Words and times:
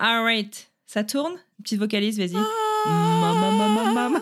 All 0.00 0.22
right. 0.24 0.70
Ça 0.86 1.04
tourne? 1.04 1.38
Petite 1.62 1.78
vocalise, 1.78 2.18
vas-y. 2.18 2.32
Maman. 2.86 4.20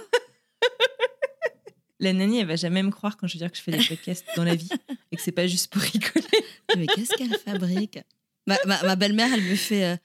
La 2.01 2.13
nanny, 2.13 2.39
elle 2.39 2.47
va 2.47 2.57
jamais 2.57 2.83
me 2.83 2.91
croire 2.91 3.17
quand 3.17 3.27
je 3.27 3.35
vais 3.35 3.39
dire 3.39 3.51
que 3.51 3.57
je 3.59 3.63
fais 3.63 3.73
des 3.73 3.85
podcasts 3.85 4.25
dans 4.37 4.45
la 4.45 4.55
vie 4.55 4.69
et 5.11 5.17
que 5.17 5.23
c'est 5.23 5.33
pas 5.33 5.47
juste 5.49 5.69
pour 5.73 5.83
rigoler. 5.83 6.45
Mais 6.77 6.87
qu'est-ce 6.87 7.13
qu'elle 7.17 7.37
fabrique? 7.39 7.99
Ma, 8.47 8.57
ma- 8.67 8.83
ma 8.85 8.95
belle-mère, 8.97 9.33
elle 9.33 9.43
me 9.43 9.57
fait 9.57 9.85
euh, 9.85 9.97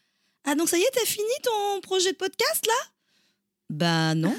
Ah, 0.45 0.55
donc 0.55 0.69
ça 0.69 0.77
y 0.77 0.81
est, 0.81 0.89
t'as 0.91 1.05
fini 1.05 1.27
ton 1.43 1.81
projet 1.81 2.11
de 2.11 2.17
podcast 2.17 2.65
là 2.65 2.91
Bah 3.69 4.15
non. 4.15 4.35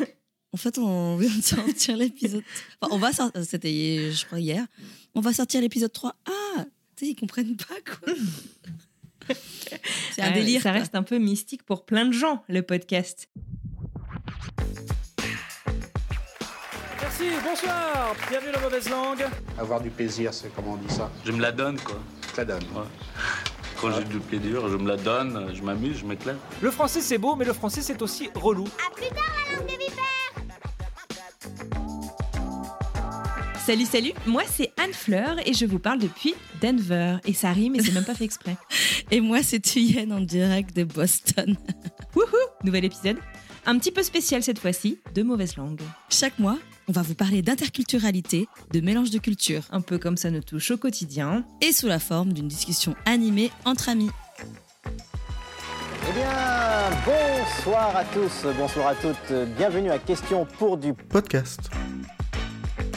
En 0.53 0.57
fait, 0.57 0.79
on 0.79 1.17
vient 1.21 1.37
de 1.37 1.43
sortir 1.43 1.97
l'épisode. 1.97 2.43
Enfin, 2.81 2.95
on 2.95 2.99
va 2.99 3.13
sortir. 3.13 3.45
C'était, 3.45 4.11
je 4.13 4.25
crois, 4.27 4.41
hier. 4.41 4.67
On 5.15 5.21
va 5.21 5.33
sortir 5.33 5.61
l'épisode 5.61 5.93
3. 5.93 6.17
Ah 6.27 6.65
Tu 6.97 7.05
sais, 7.07 7.11
ils 7.13 7.17
comprennent 7.17 7.57
pas 7.57 7.81
quoi. 7.87 8.15
C'est 10.13 10.23
un 10.23 10.31
délire. 10.33 10.63
Ça 10.63 10.73
reste 10.73 10.95
un 10.95 11.03
peu 11.03 11.19
mystique 11.19 11.63
pour 11.65 11.85
plein 11.85 12.07
de 12.07 12.13
gens, 12.13 12.43
le 12.49 12.63
podcast. 12.63 13.29
Merci, 17.01 17.25
bonsoir, 17.45 18.15
bienvenue 18.29 18.53
dans 18.53 18.61
Mauvaise 18.61 18.89
Langue. 18.89 19.25
Avoir 19.59 19.81
du 19.81 19.91
plaisir, 19.91 20.33
c'est 20.35 20.53
comment 20.55 20.73
on 20.73 20.77
dit 20.77 20.93
ça 20.93 21.11
Je 21.25 21.33
me 21.33 21.41
la 21.41 21.53
donne, 21.53 21.79
quoi. 21.81 22.01
Je 22.33 22.37
la 22.39 22.45
donne. 22.45 22.63
Ouais. 22.75 22.83
Quand 23.81 23.93
j'ai 23.93 24.05
du 24.05 24.19
plaisir, 24.19 24.69
je 24.69 24.77
me 24.77 24.89
la 24.89 24.97
donne, 24.97 25.53
je 25.55 25.63
m'amuse, 25.63 25.99
je 25.99 26.07
m'éclate. 26.07 26.37
Le 26.63 26.71
français 26.71 27.01
c'est 27.01 27.19
beau, 27.19 27.37
mais 27.37 27.45
le 27.45 27.53
français 27.53 27.83
c'est 27.83 28.01
aussi 28.03 28.31
relou. 28.35 28.67
Salut, 33.65 33.87
salut, 33.87 34.13
moi 34.27 34.43
c'est 34.47 34.73
Anne 34.83 34.93
Fleur 34.93 35.37
et 35.47 35.55
je 35.55 35.65
vous 35.65 35.79
parle 35.79 35.99
depuis 35.99 36.35
Denver. 36.61 37.17
Et 37.25 37.33
ça 37.33 37.51
rime 37.51 37.75
et 37.75 37.83
c'est 37.83 37.93
même 37.93 38.05
pas 38.05 38.15
fait 38.15 38.25
exprès. 38.25 38.57
Et 39.11 39.21
moi, 39.21 39.43
c'est 39.43 39.61
Thuyen 39.61 40.11
en 40.11 40.21
direct 40.21 40.75
de 40.75 40.85
Boston. 40.85 41.57
Wouhou 42.17 42.27
Nouvel 42.65 42.85
épisode. 42.87 43.17
Un 43.67 43.79
petit 43.79 43.91
peu 43.93 44.03
spécial 44.03 44.43
cette 44.43 44.59
fois-ci, 44.59 44.99
de 45.15 45.23
mauvaise 45.23 45.57
langue. 45.57 45.81
Chaque 46.11 46.39
mois, 46.39 46.59
on 46.89 46.93
va 46.93 47.03
vous 47.03 47.15
parler 47.15 47.43
d'interculturalité, 47.43 48.49
de 48.73 48.81
mélange 48.81 49.11
de 49.11 49.19
cultures, 49.19 49.63
Un 49.71 49.81
peu 49.83 49.99
comme 49.99 50.17
ça 50.17 50.31
nous 50.31 50.43
touche 50.43 50.71
au 50.71 50.77
quotidien. 50.77 51.45
et 51.63 51.73
sous 51.73 51.87
la 51.87 51.99
forme 51.99 52.33
d'une 52.33 52.49
discussion 52.49 52.95
animée 53.07 53.51
entre 53.65 53.89
amis. 53.89 54.11
Eh 54.87 56.13
bien, 56.13 56.91
bonsoir 57.07 57.97
à 57.97 58.05
tous, 58.05 58.47
bonsoir 58.59 58.89
à 58.89 58.95
toutes, 58.95 59.33
bienvenue 59.57 59.91
à 59.91 59.99
Question 59.99 60.47
pour 60.59 60.77
du 60.77 60.93
Podcast. 60.93 61.71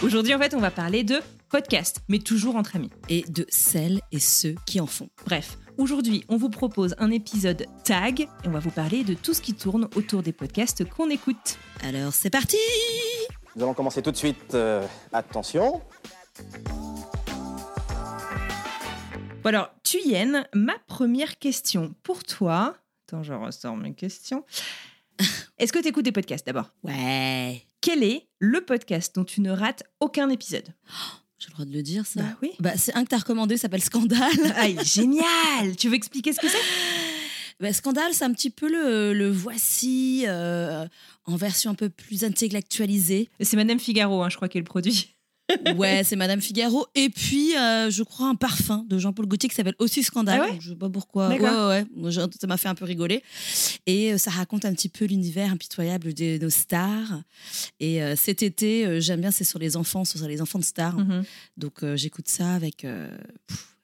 Aujourd'hui, 0.03 0.33
en 0.33 0.39
fait, 0.39 0.53
on 0.53 0.59
va 0.59 0.69
parler 0.71 1.03
de 1.03 1.15
podcast, 1.49 2.01
mais 2.07 2.19
toujours 2.19 2.55
entre 2.55 2.75
amis. 2.75 2.91
Et 3.09 3.23
de 3.29 3.45
celles 3.49 3.99
et 4.11 4.19
ceux 4.19 4.55
qui 4.65 4.79
en 4.79 4.85
font. 4.87 5.09
Bref, 5.25 5.57
aujourd'hui, 5.77 6.23
on 6.29 6.37
vous 6.37 6.49
propose 6.49 6.95
un 6.99 7.09
épisode 7.11 7.65
tag 7.83 8.21
et 8.21 8.27
on 8.47 8.51
va 8.51 8.59
vous 8.59 8.69
parler 8.71 9.03
de 9.03 9.13
tout 9.15 9.33
ce 9.33 9.41
qui 9.41 9.53
tourne 9.53 9.89
autour 9.95 10.21
des 10.21 10.33
podcasts 10.33 10.87
qu'on 10.87 11.09
écoute. 11.09 11.57
Alors, 11.83 12.13
c'est 12.13 12.29
parti 12.29 12.57
Nous 13.55 13.63
allons 13.63 13.73
commencer 13.73 14.01
tout 14.01 14.11
de 14.11 14.17
suite. 14.17 14.53
euh, 14.53 14.85
attention. 15.11 15.81
Bon 19.43 19.49
alors, 19.49 19.69
Thuyen, 19.83 20.45
ma 20.53 20.77
première 20.87 21.39
question 21.39 21.95
pour 22.03 22.23
toi. 22.23 22.75
Attends, 23.07 23.23
je 23.23 23.33
ressors 23.33 23.75
mes 23.75 23.93
questions. 23.93 24.45
Est-ce 25.57 25.73
que 25.73 25.79
tu 25.79 25.87
écoutes 25.87 26.05
des 26.05 26.11
podcasts 26.11 26.45
d'abord? 26.45 26.69
Ouais. 26.83 27.66
Quel 27.81 28.03
est 28.03 28.27
le 28.39 28.61
podcast 28.61 29.15
dont 29.15 29.23
tu 29.23 29.41
ne 29.41 29.51
rates 29.51 29.83
aucun 29.99 30.29
épisode? 30.29 30.67
J'ai 31.39 31.49
le 31.49 31.53
droit 31.53 31.65
de 31.65 31.71
le 31.73 31.83
dire, 31.83 32.05
ça 32.07 32.21
Bah 32.21 32.37
oui. 32.41 32.51
Bah, 32.59 32.71
c'est 32.77 32.95
un 32.95 33.03
que 33.03 33.09
t'as 33.09 33.19
recommandé, 33.19 33.57
ça 33.57 33.63
s'appelle 33.63 33.83
Scandale. 33.83 34.19
Ah, 34.55 34.67
il 34.67 34.79
est 34.79 34.91
génial 34.91 35.75
Tu 35.77 35.87
veux 35.87 35.93
expliquer 35.95 36.33
ce 36.33 36.39
que 36.39 36.47
c'est? 36.49 36.57
Bah, 37.59 37.73
Scandale, 37.73 38.13
c'est 38.13 38.23
un 38.25 38.33
petit 38.33 38.51
peu 38.51 38.69
le, 38.69 39.13
le 39.13 39.31
voici 39.31 40.25
euh, 40.27 40.85
en 41.25 41.35
version 41.37 41.71
un 41.71 41.73
peu 41.75 41.89
plus 41.89 42.23
intellectualisée. 42.23 43.29
C'est 43.39 43.57
Madame 43.57 43.79
Figaro, 43.79 44.21
hein, 44.21 44.29
je 44.29 44.35
crois, 44.35 44.47
qui 44.47 44.59
est 44.59 44.61
le 44.61 44.65
produit. 44.65 45.15
Ouais, 45.77 46.03
c'est 46.03 46.15
Madame 46.15 46.41
Figaro. 46.41 46.85
Et 46.95 47.09
puis, 47.09 47.55
euh, 47.55 47.89
je 47.89 48.03
crois, 48.03 48.27
un 48.27 48.35
parfum 48.35 48.85
de 48.87 48.97
Jean-Paul 48.97 49.25
Gaultier 49.27 49.49
qui 49.49 49.55
s'appelle 49.55 49.75
aussi 49.79 50.03
Scandale. 50.03 50.41
Ah 50.43 50.51
ouais 50.51 50.57
je 50.59 50.69
sais 50.69 50.75
pas 50.75 50.89
pourquoi. 50.89 51.29
Ouais, 51.29 51.85
Ça 52.11 52.47
m'a 52.47 52.57
fait 52.57 52.67
un 52.67 52.75
peu 52.75 52.85
rigoler. 52.85 53.23
Et 53.85 54.13
euh, 54.13 54.17
ça 54.17 54.31
raconte 54.31 54.65
un 54.65 54.73
petit 54.73 54.89
peu 54.89 55.05
l'univers 55.05 55.51
impitoyable 55.51 56.13
de 56.13 56.37
nos 56.39 56.49
stars. 56.49 57.21
Et 57.79 58.03
euh, 58.03 58.15
cet 58.15 58.43
été, 58.43 58.85
euh, 58.85 58.99
j'aime 58.99 59.21
bien, 59.21 59.31
c'est 59.31 59.43
sur 59.43 59.59
les 59.59 59.77
enfants, 59.77 60.05
sur 60.05 60.25
les 60.27 60.41
enfants 60.41 60.59
de 60.59 60.63
stars. 60.63 60.97
Mhm. 60.97 61.23
Donc, 61.57 61.85
j'écoute 61.95 62.27
ça 62.27 62.53
avec 62.53 62.85
pff, 63.47 63.76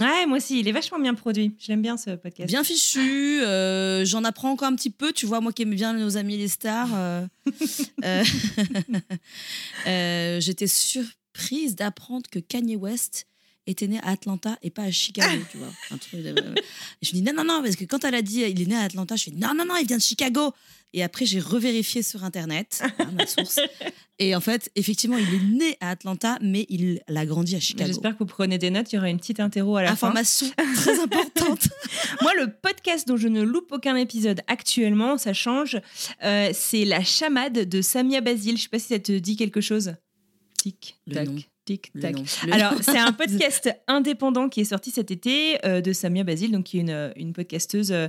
Ouais, 0.00 0.26
moi 0.26 0.38
aussi, 0.38 0.60
il 0.60 0.68
est 0.68 0.72
vachement 0.72 0.98
bien 0.98 1.14
produit. 1.14 1.56
Je 1.58 1.68
l'aime 1.68 1.82
bien 1.82 1.96
ce 1.96 2.10
podcast. 2.10 2.48
Bien 2.48 2.64
fichu, 2.64 3.42
euh, 3.42 4.04
j'en 4.04 4.24
apprends 4.24 4.50
encore 4.50 4.68
un 4.68 4.74
petit 4.74 4.90
peu. 4.90 5.12
Tu 5.12 5.26
vois, 5.26 5.40
moi 5.40 5.52
qui 5.52 5.62
aime 5.62 5.74
bien 5.74 5.92
nos 5.92 6.16
amis 6.16 6.36
les 6.36 6.48
stars, 6.48 6.90
euh, 6.94 7.26
euh, 9.86 10.40
j'étais 10.40 10.66
surprise 10.66 11.74
d'apprendre 11.76 12.28
que 12.30 12.38
Kanye 12.38 12.76
West 12.76 13.26
était 13.66 13.86
né 13.86 13.98
à 14.02 14.10
Atlanta 14.10 14.58
et 14.62 14.70
pas 14.70 14.82
à 14.82 14.90
Chicago, 14.90 15.42
tu 15.50 15.58
vois. 15.58 15.72
Un 15.90 15.96
truc 15.98 16.20
de- 16.22 16.28
Et 16.30 17.04
je 17.06 17.10
me 17.12 17.20
dis 17.20 17.22
non, 17.22 17.32
non, 17.34 17.44
non, 17.44 17.62
parce 17.62 17.76
que 17.76 17.84
quand 17.84 18.04
elle 18.04 18.14
a 18.14 18.22
dit 18.22 18.40
il 18.40 18.60
est 18.60 18.66
né 18.66 18.74
à 18.76 18.82
Atlanta, 18.82 19.14
je 19.16 19.22
suis 19.22 19.32
non, 19.32 19.54
non, 19.54 19.64
non, 19.64 19.76
il 19.76 19.86
vient 19.86 19.98
de 19.98 20.02
Chicago. 20.02 20.52
Et 20.94 21.02
après, 21.02 21.24
j'ai 21.24 21.40
revérifié 21.40 22.02
sur 22.02 22.22
Internet, 22.22 22.82
hein, 22.98 23.10
ma 23.16 23.26
source. 23.26 23.58
Et 24.18 24.36
en 24.36 24.40
fait, 24.42 24.70
effectivement, 24.76 25.16
il 25.16 25.34
est 25.34 25.42
né 25.56 25.76
à 25.80 25.88
Atlanta, 25.88 26.36
mais 26.42 26.66
il 26.68 27.00
a 27.08 27.24
grandi 27.24 27.56
à 27.56 27.60
Chicago. 27.60 27.88
J'espère 27.88 28.12
que 28.12 28.18
vous 28.18 28.26
prenez 28.26 28.58
des 28.58 28.68
notes. 28.68 28.92
Il 28.92 28.96
y 28.96 28.98
aura 28.98 29.08
une 29.08 29.16
petite 29.16 29.40
interro 29.40 29.76
à 29.78 29.82
la 29.84 29.96
fin. 29.96 30.08
Information 30.08 30.48
très 30.74 31.00
importante. 31.00 31.66
Moi, 32.20 32.34
le 32.34 32.52
podcast 32.52 33.08
dont 33.08 33.16
je 33.16 33.28
ne 33.28 33.40
loupe 33.40 33.72
aucun 33.72 33.96
épisode 33.96 34.42
actuellement, 34.48 35.16
ça 35.16 35.32
change. 35.32 35.80
euh, 36.24 36.50
c'est 36.52 36.84
La 36.84 37.02
chamade 37.02 37.66
de 37.66 37.80
Samia 37.80 38.20
Basile. 38.20 38.58
Je 38.58 38.64
sais 38.64 38.68
pas 38.68 38.78
si 38.78 38.88
ça 38.88 38.98
te 38.98 39.12
dit 39.18 39.36
quelque 39.36 39.62
chose. 39.62 39.94
Tic, 40.58 40.98
Le 41.06 41.14
tac, 41.14 41.26
nom. 41.28 41.36
Tic, 41.64 41.92
tac. 42.00 42.14
nom. 42.16 42.24
Alors, 42.50 42.74
c'est 42.82 42.98
un 42.98 43.12
podcast 43.12 43.70
indépendant 43.86 44.48
qui 44.48 44.60
est 44.60 44.64
sorti 44.64 44.90
cet 44.90 45.10
été 45.10 45.58
euh, 45.64 45.80
de 45.80 45.92
Samia 45.92 46.24
Basile, 46.24 46.50
donc 46.52 46.64
qui 46.64 46.78
est 46.78 46.80
une, 46.80 47.12
une 47.16 47.32
podcasteuse 47.32 47.92
euh, 47.92 48.08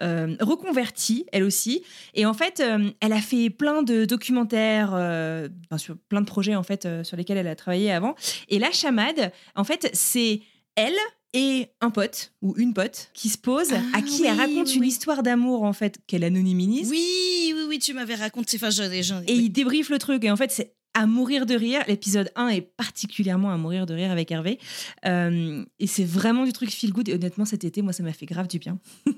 euh, 0.00 0.36
reconvertie, 0.40 1.26
elle 1.32 1.44
aussi. 1.44 1.82
Et 2.14 2.26
en 2.26 2.34
fait, 2.34 2.60
euh, 2.60 2.90
elle 3.00 3.12
a 3.12 3.20
fait 3.20 3.50
plein 3.50 3.82
de 3.82 4.04
documentaires, 4.04 4.90
euh, 4.94 5.48
enfin, 5.66 5.78
sur 5.78 5.96
plein 5.96 6.20
de 6.20 6.26
projets 6.26 6.56
en 6.56 6.62
fait 6.62 6.86
euh, 6.86 7.04
sur 7.04 7.16
lesquels 7.16 7.38
elle 7.38 7.48
a 7.48 7.56
travaillé 7.56 7.90
avant. 7.90 8.14
Et 8.48 8.58
la 8.58 8.70
chamade, 8.72 9.32
en 9.56 9.64
fait, 9.64 9.90
c'est 9.92 10.40
elle 10.76 10.94
et 11.32 11.68
un 11.80 11.90
pote 11.90 12.32
ou 12.42 12.54
une 12.56 12.74
pote 12.74 13.10
qui 13.14 13.28
se 13.28 13.38
pose, 13.38 13.68
Ah, 13.72 13.98
à 13.98 14.02
qui 14.02 14.24
elle 14.26 14.36
raconte 14.36 14.66
oui, 14.66 14.74
une 14.74 14.80
oui. 14.80 14.88
histoire 14.88 15.22
d'amour 15.22 15.62
en 15.62 15.72
fait 15.72 15.98
qu'elle 16.08 16.24
anonymise. 16.24 16.90
Oui, 16.90 17.52
oui, 17.54 17.62
oui, 17.68 17.78
tu 17.78 17.94
m'avais 17.94 18.16
raconté. 18.16 18.56
Enfin, 18.56 18.70
j'en- 18.70 18.90
j'en- 19.00 19.22
Et 19.28 19.34
il 19.34 19.50
débriefe 19.50 19.90
le 19.90 19.98
truc. 19.98 20.24
Et 20.24 20.30
en 20.30 20.36
fait, 20.36 20.50
c'est 20.50 20.74
à 20.94 21.06
mourir 21.06 21.46
de 21.46 21.54
rire. 21.54 21.82
L'épisode 21.88 22.30
1 22.36 22.48
est 22.48 22.60
particulièrement 22.60 23.50
à 23.50 23.56
mourir 23.56 23.86
de 23.86 23.94
rire 23.94 24.10
avec 24.10 24.30
Hervé. 24.30 24.58
Euh, 25.06 25.64
et 25.78 25.86
c'est 25.86 26.04
vraiment 26.04 26.44
du 26.44 26.52
truc 26.52 26.70
feel 26.70 26.92
good. 26.92 27.08
Et 27.08 27.14
honnêtement, 27.14 27.44
cet 27.44 27.64
été, 27.64 27.82
moi, 27.82 27.92
ça 27.92 28.02
m'a 28.02 28.12
fait 28.12 28.26
grave 28.26 28.48
du 28.48 28.58
bien. 28.58 28.78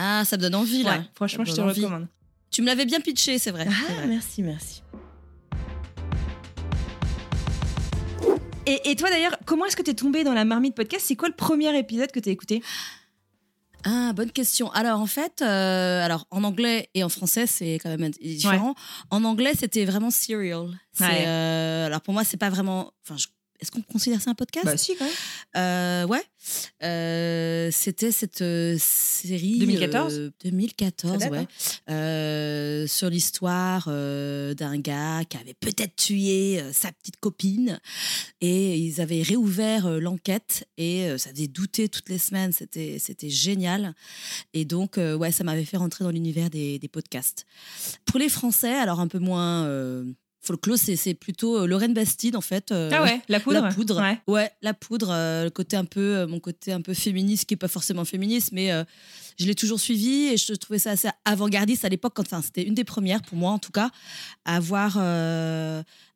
Ah, 0.00 0.24
ça 0.24 0.36
me 0.36 0.42
donne 0.42 0.54
envie, 0.54 0.84
là. 0.84 0.98
Ouais, 0.98 1.04
franchement, 1.16 1.44
je 1.44 1.52
te 1.52 1.60
envie. 1.60 1.80
recommande. 1.80 2.06
Tu 2.52 2.62
me 2.62 2.68
l'avais 2.68 2.86
bien 2.86 3.00
pitché, 3.00 3.36
c'est 3.38 3.50
vrai. 3.50 3.66
Ah, 3.68 3.92
vrai. 3.94 4.06
merci, 4.06 4.44
merci. 4.44 4.82
Et, 8.66 8.90
et 8.90 8.94
toi 8.94 9.10
d'ailleurs, 9.10 9.36
comment 9.44 9.64
est-ce 9.64 9.74
que 9.74 9.82
tu 9.82 9.90
es 9.90 9.94
tombé 9.94 10.22
dans 10.22 10.34
la 10.34 10.44
marmite 10.44 10.76
podcast? 10.76 11.04
C'est 11.08 11.16
quoi 11.16 11.28
le 11.28 11.34
premier 11.34 11.76
épisode 11.76 12.12
que 12.12 12.20
tu 12.20 12.28
as 12.28 12.32
écouté? 12.32 12.62
Ah, 13.84 14.12
bonne 14.14 14.30
question. 14.32 14.70
Alors, 14.72 15.00
en 15.00 15.06
fait, 15.06 15.40
euh, 15.40 16.04
alors, 16.04 16.26
en 16.30 16.42
anglais 16.44 16.90
et 16.94 17.04
en 17.04 17.08
français, 17.08 17.46
c'est 17.46 17.74
quand 17.82 17.96
même 17.96 18.10
différent. 18.20 18.74
En 19.10 19.24
anglais, 19.24 19.52
c'était 19.58 19.84
vraiment 19.84 20.10
serial. 20.10 20.70
C'est, 20.92 21.04
Ouais. 21.04 21.24
euh, 21.26 21.86
alors, 21.86 22.00
pour 22.00 22.12
moi, 22.12 22.24
c'est 22.24 22.36
pas 22.36 22.50
vraiment. 22.50 22.92
Enfin, 23.04 23.16
je- 23.16 23.28
est-ce 23.60 23.70
qu'on 23.70 23.82
considère 23.82 24.20
ça 24.20 24.30
un 24.30 24.34
podcast? 24.34 24.64
Bah 24.66 24.76
si 24.76 24.96
quand 24.96 25.04
même. 25.04 25.14
Euh, 25.56 26.06
ouais. 26.06 26.22
Euh, 26.82 27.70
C'était 27.72 28.12
cette 28.12 28.42
euh, 28.42 28.76
série. 28.78 29.58
2014? 29.58 30.14
euh, 30.18 30.30
2014, 30.44 31.12
Ça 31.12 31.18
date, 31.18 31.30
ouais. 31.32 31.46
Euh, 31.90 32.86
sur 32.86 33.10
l'histoire 33.10 33.86
euh, 33.88 34.54
d'un 34.54 34.78
gars 34.78 35.22
qui 35.28 35.36
avait 35.36 35.54
peut-être 35.54 35.96
tué 35.96 36.60
euh, 36.60 36.72
sa 36.72 36.92
petite 36.92 37.18
copine. 37.18 37.80
Et 38.40 38.76
ils 38.78 39.00
avaient 39.00 39.22
réouvert 39.22 39.86
euh, 39.86 39.98
l'enquête 39.98 40.68
et 40.76 41.04
euh, 41.04 41.18
ça 41.18 41.30
faisait 41.30 41.48
douter 41.48 41.88
toutes 41.88 42.08
les 42.08 42.18
semaines. 42.18 42.52
C'était 42.52 42.98
c'était 42.98 43.30
génial. 43.30 43.94
Et 44.54 44.64
donc, 44.64 44.98
euh, 44.98 45.16
ouais, 45.16 45.32
ça 45.32 45.44
m'avait 45.44 45.64
fait 45.64 45.76
rentrer 45.76 46.04
dans 46.04 46.10
l'univers 46.10 46.50
des, 46.50 46.78
des 46.78 46.88
podcasts. 46.88 47.44
Pour 48.04 48.18
les 48.18 48.28
Français, 48.28 48.74
alors 48.74 49.00
un 49.00 49.08
peu 49.08 49.18
moins. 49.18 49.64
Euh, 49.66 50.04
Folklore, 50.40 50.78
c'est 50.78 50.96
c'est 50.96 51.14
plutôt 51.14 51.58
euh, 51.58 51.66
Lorraine 51.66 51.94
Bastide, 51.94 52.36
en 52.36 52.40
fait. 52.40 52.70
euh, 52.72 52.90
Ah 52.92 53.02
ouais, 53.02 53.20
la 53.28 53.40
poudre. 53.40 53.60
la 53.62 53.72
poudre. 53.72 54.00
Ouais. 54.00 54.18
Ouais, 54.26 54.50
la 54.62 54.72
poudre, 54.72 55.10
euh, 55.10 55.44
le 55.44 55.50
côté 55.50 55.76
un 55.76 55.84
peu, 55.84 56.16
euh, 56.18 56.26
mon 56.26 56.38
côté 56.40 56.72
un 56.72 56.80
peu 56.80 56.94
féministe, 56.94 57.44
qui 57.46 57.54
est 57.54 57.58
pas 57.58 57.68
forcément 57.68 58.04
féministe, 58.04 58.50
mais 58.52 58.70
je 59.38 59.46
l'ai 59.46 59.54
toujours 59.54 59.80
suivi 59.80 60.28
et 60.28 60.36
je 60.36 60.52
trouvais 60.54 60.78
ça 60.78 60.90
assez 60.92 61.08
avant-gardiste 61.24 61.84
à 61.84 61.88
l'époque. 61.88 62.12
Quand, 62.14 62.22
enfin, 62.22 62.40
c'était 62.42 62.62
une 62.62 62.74
des 62.74 62.84
premières 62.84 63.22
pour 63.22 63.36
moi, 63.36 63.50
en 63.52 63.58
tout 63.58 63.72
cas, 63.72 63.90
à 64.44 64.56
avoir, 64.56 64.96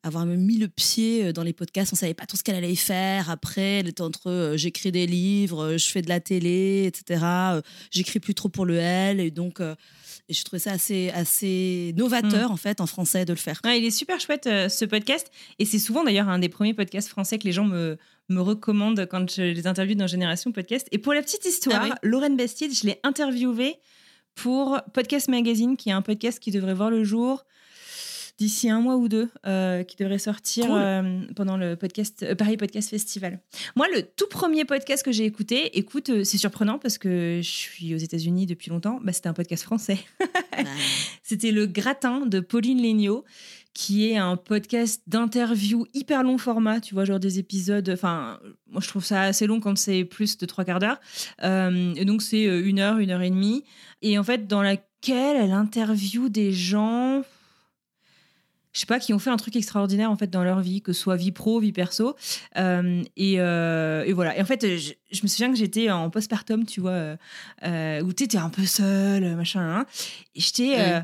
avoir 0.02 0.26
mis 0.26 0.58
le 0.58 0.68
pied 0.68 1.24
euh, 1.24 1.32
dans 1.32 1.42
les 1.42 1.52
podcasts. 1.52 1.92
On 1.92 1.96
savait 1.96 2.14
pas 2.14 2.26
trop 2.26 2.36
ce 2.36 2.42
qu'elle 2.42 2.56
allait 2.56 2.74
faire. 2.74 3.30
Après, 3.30 3.80
elle 3.80 3.88
était 3.88 4.02
entre 4.02 4.30
euh, 4.30 4.56
j'écris 4.56 4.92
des 4.92 5.06
livres, 5.06 5.64
euh, 5.64 5.78
je 5.78 5.88
fais 5.88 6.02
de 6.02 6.08
la 6.08 6.20
télé, 6.20 6.84
etc. 6.86 7.24
J'écris 7.90 8.20
plus 8.20 8.34
trop 8.34 8.48
pour 8.48 8.66
le 8.66 8.76
L 8.76 9.20
et 9.20 9.30
donc. 9.30 9.60
et 9.60 10.34
je 10.34 10.44
trouvais 10.44 10.60
ça 10.60 10.72
assez, 10.72 11.10
assez 11.10 11.94
novateur, 11.96 12.50
en 12.50 12.56
fait, 12.56 12.80
en 12.80 12.86
français, 12.86 13.24
de 13.24 13.32
le 13.32 13.38
faire. 13.38 13.60
Ouais, 13.64 13.78
il 13.78 13.84
est 13.84 13.90
super 13.90 14.20
chouette 14.20 14.44
ce 14.44 14.84
podcast 14.84 15.30
et 15.58 15.64
c'est 15.64 15.78
souvent 15.78 16.04
d'ailleurs 16.04 16.28
un 16.28 16.38
des 16.38 16.48
premiers 16.48 16.74
podcasts 16.74 17.08
français 17.08 17.38
que 17.38 17.44
les 17.44 17.52
gens 17.52 17.64
me, 17.64 17.96
me 18.28 18.40
recommandent 18.40 19.06
quand 19.10 19.30
je 19.30 19.42
les 19.42 19.66
interviewe 19.66 19.96
dans 19.96 20.06
Génération 20.06 20.52
Podcast. 20.52 20.88
Et 20.92 20.98
pour 20.98 21.14
la 21.14 21.22
petite 21.22 21.44
histoire, 21.44 21.80
Ah 21.82 21.88
oui. 21.88 22.08
Lorraine 22.08 22.36
Bastide, 22.36 22.74
je 22.74 22.86
l'ai 22.86 22.98
interviewée 23.04 23.76
pour 24.34 24.80
Podcast 24.94 25.28
Magazine, 25.28 25.76
qui 25.76 25.90
est 25.90 25.92
un 25.92 26.02
podcast 26.02 26.38
qui 26.38 26.50
devrait 26.50 26.74
voir 26.74 26.90
le 26.90 27.04
jour 27.04 27.44
d'ici 28.38 28.68
un 28.70 28.80
mois 28.80 28.96
ou 28.96 29.08
deux, 29.08 29.30
euh, 29.46 29.84
qui 29.84 29.96
devrait 29.96 30.18
sortir 30.18 30.66
Cool. 30.66 30.76
euh, 30.76 31.20
pendant 31.36 31.56
le 31.56 31.76
podcast 31.76 32.22
euh, 32.22 32.34
Paris 32.34 32.56
Podcast 32.56 32.90
Festival. 32.90 33.40
Moi, 33.76 33.86
le 33.94 34.02
tout 34.02 34.26
premier 34.28 34.64
podcast 34.64 35.04
que 35.04 35.12
j'ai 35.12 35.24
écouté, 35.24 35.78
écoute, 35.78 36.24
c'est 36.24 36.38
surprenant 36.38 36.78
parce 36.78 36.98
que 36.98 37.40
je 37.42 37.48
suis 37.50 37.94
aux 37.94 37.98
États-Unis 37.98 38.46
depuis 38.46 38.70
longtemps, 38.70 38.98
bah, 39.02 39.12
c'était 39.12 39.28
un 39.28 39.34
podcast 39.34 39.62
français. 39.62 39.98
C'était 41.22 41.50
Le 41.50 41.66
Gratin 41.66 42.26
de 42.26 42.40
Pauline 42.40 42.80
Léniaud, 42.80 43.24
qui 43.74 44.10
est 44.10 44.16
un 44.16 44.36
podcast 44.36 45.02
d'interview 45.06 45.86
hyper 45.94 46.22
long 46.22 46.36
format, 46.36 46.80
tu 46.80 46.94
vois, 46.94 47.04
genre 47.04 47.20
des 47.20 47.38
épisodes. 47.38 47.88
Enfin, 47.88 48.38
moi 48.70 48.80
je 48.82 48.88
trouve 48.88 49.04
ça 49.04 49.22
assez 49.22 49.46
long 49.46 49.60
quand 49.60 49.78
c'est 49.78 50.04
plus 50.04 50.36
de 50.36 50.46
trois 50.46 50.64
quarts 50.64 50.78
d'heure. 50.78 51.00
Euh, 51.42 51.94
et 51.96 52.04
donc 52.04 52.22
c'est 52.22 52.44
une 52.44 52.80
heure, 52.80 52.98
une 52.98 53.10
heure 53.10 53.22
et 53.22 53.30
demie. 53.30 53.64
Et 54.02 54.18
en 54.18 54.24
fait, 54.24 54.46
dans 54.46 54.62
laquelle 54.62 55.36
elle 55.36 55.52
interviewe 55.52 56.28
des 56.28 56.52
gens. 56.52 57.22
Je 58.72 58.80
sais 58.80 58.86
pas, 58.86 58.98
qui 58.98 59.12
ont 59.12 59.18
fait 59.18 59.30
un 59.30 59.36
truc 59.36 59.54
extraordinaire 59.56 60.10
en 60.10 60.16
fait 60.16 60.28
dans 60.30 60.44
leur 60.44 60.60
vie, 60.60 60.80
que 60.80 60.92
ce 60.92 61.00
soit 61.02 61.16
vie 61.16 61.30
pro, 61.32 61.60
vie 61.60 61.72
perso. 61.72 62.16
Euh, 62.56 63.02
et, 63.16 63.34
euh, 63.38 64.04
et 64.04 64.12
voilà. 64.14 64.36
Et 64.36 64.40
en 64.40 64.46
fait, 64.46 64.78
je, 64.78 64.92
je 65.10 65.22
me 65.22 65.28
souviens 65.28 65.50
que 65.50 65.58
j'étais 65.58 65.90
en 65.90 66.08
postpartum, 66.10 66.64
tu 66.64 66.80
vois, 66.80 67.16
euh, 67.64 68.00
où 68.02 68.12
tu 68.12 68.24
étais 68.24 68.38
un 68.38 68.48
peu 68.48 68.64
seule, 68.64 69.36
machin. 69.36 69.60
hein. 69.80 69.86
et 70.34 70.40
j'étais. 70.40 70.74
euh, 70.78 71.00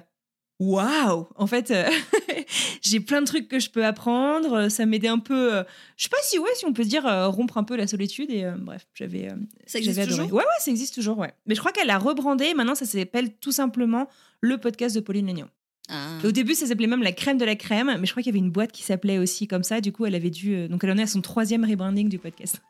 Waouh 0.60 1.28
En 1.36 1.46
fait, 1.46 1.70
euh, 1.70 1.88
j'ai 2.82 2.98
plein 2.98 3.20
de 3.20 3.26
trucs 3.26 3.46
que 3.48 3.60
je 3.60 3.70
peux 3.70 3.84
apprendre. 3.84 4.68
Ça 4.68 4.86
m'aidait 4.86 5.06
un 5.08 5.18
peu. 5.20 5.54
euh, 5.54 5.62
je 5.96 6.04
sais 6.04 6.08
pas 6.08 6.16
si 6.22 6.38
ouais, 6.38 6.50
si 6.56 6.64
on 6.66 6.72
peut 6.72 6.82
dire 6.84 7.06
euh, 7.06 7.28
rompre 7.28 7.58
un 7.58 7.64
peu 7.64 7.76
la 7.76 7.86
solitude. 7.86 8.30
Et 8.30 8.44
bref, 8.58 8.86
j'avais. 8.94 9.28
Ça 9.66 9.78
existe 9.78 9.98
adoré. 10.00 10.16
toujours? 10.22 10.32
Ouais, 10.38 10.42
ouais, 10.44 10.50
ça 10.60 10.70
existe 10.72 10.94
toujours. 10.94 11.18
Ouais. 11.18 11.32
Mais 11.46 11.54
je 11.54 11.60
crois 11.60 11.70
qu'elle 11.70 11.90
a 11.90 11.98
rebrandé. 11.98 12.54
Maintenant, 12.54 12.74
ça 12.74 12.86
s'appelle 12.86 13.34
tout 13.36 13.52
simplement 13.52 14.08
le 14.40 14.58
podcast 14.58 14.94
de 14.96 15.00
Pauline 15.00 15.26
Lénion. 15.26 15.48
Ah. 15.88 16.18
Et 16.22 16.26
Au 16.26 16.32
début, 16.32 16.54
ça 16.54 16.66
s'appelait 16.66 16.86
même 16.86 17.02
la 17.02 17.12
crème 17.12 17.38
de 17.38 17.44
la 17.44 17.56
crème, 17.56 17.96
mais 17.98 18.06
je 18.06 18.10
crois 18.12 18.22
qu'il 18.22 18.30
y 18.30 18.36
avait 18.36 18.44
une 18.44 18.50
boîte 18.50 18.72
qui 18.72 18.82
s'appelait 18.82 19.18
aussi 19.18 19.46
comme 19.46 19.62
ça. 19.64 19.80
Du 19.80 19.90
coup, 19.92 20.04
elle 20.06 20.14
avait 20.14 20.30
dû. 20.30 20.54
euh, 20.54 20.68
donc, 20.68 20.84
elle 20.84 20.90
en 20.90 20.98
est 20.98 21.02
à 21.02 21.06
son 21.06 21.20
troisième 21.22 21.64
rebranding 21.64 22.08
du 22.08 22.18
podcast. 22.18 22.60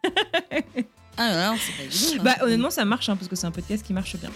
Ah 1.17 1.51
non, 1.51 1.59
c'est 1.59 1.73
pas 1.77 1.83
évident. 1.83 2.23
bah, 2.23 2.35
hein. 2.39 2.45
honnêtement, 2.45 2.71
ça 2.71 2.85
marche 2.85 3.09
hein, 3.09 3.17
parce 3.17 3.27
que 3.29 3.35
c'est 3.37 3.47
un 3.47 3.51
podcast 3.51 3.85
qui 3.85 3.93
marche 3.93 4.17
bien. 4.17 4.31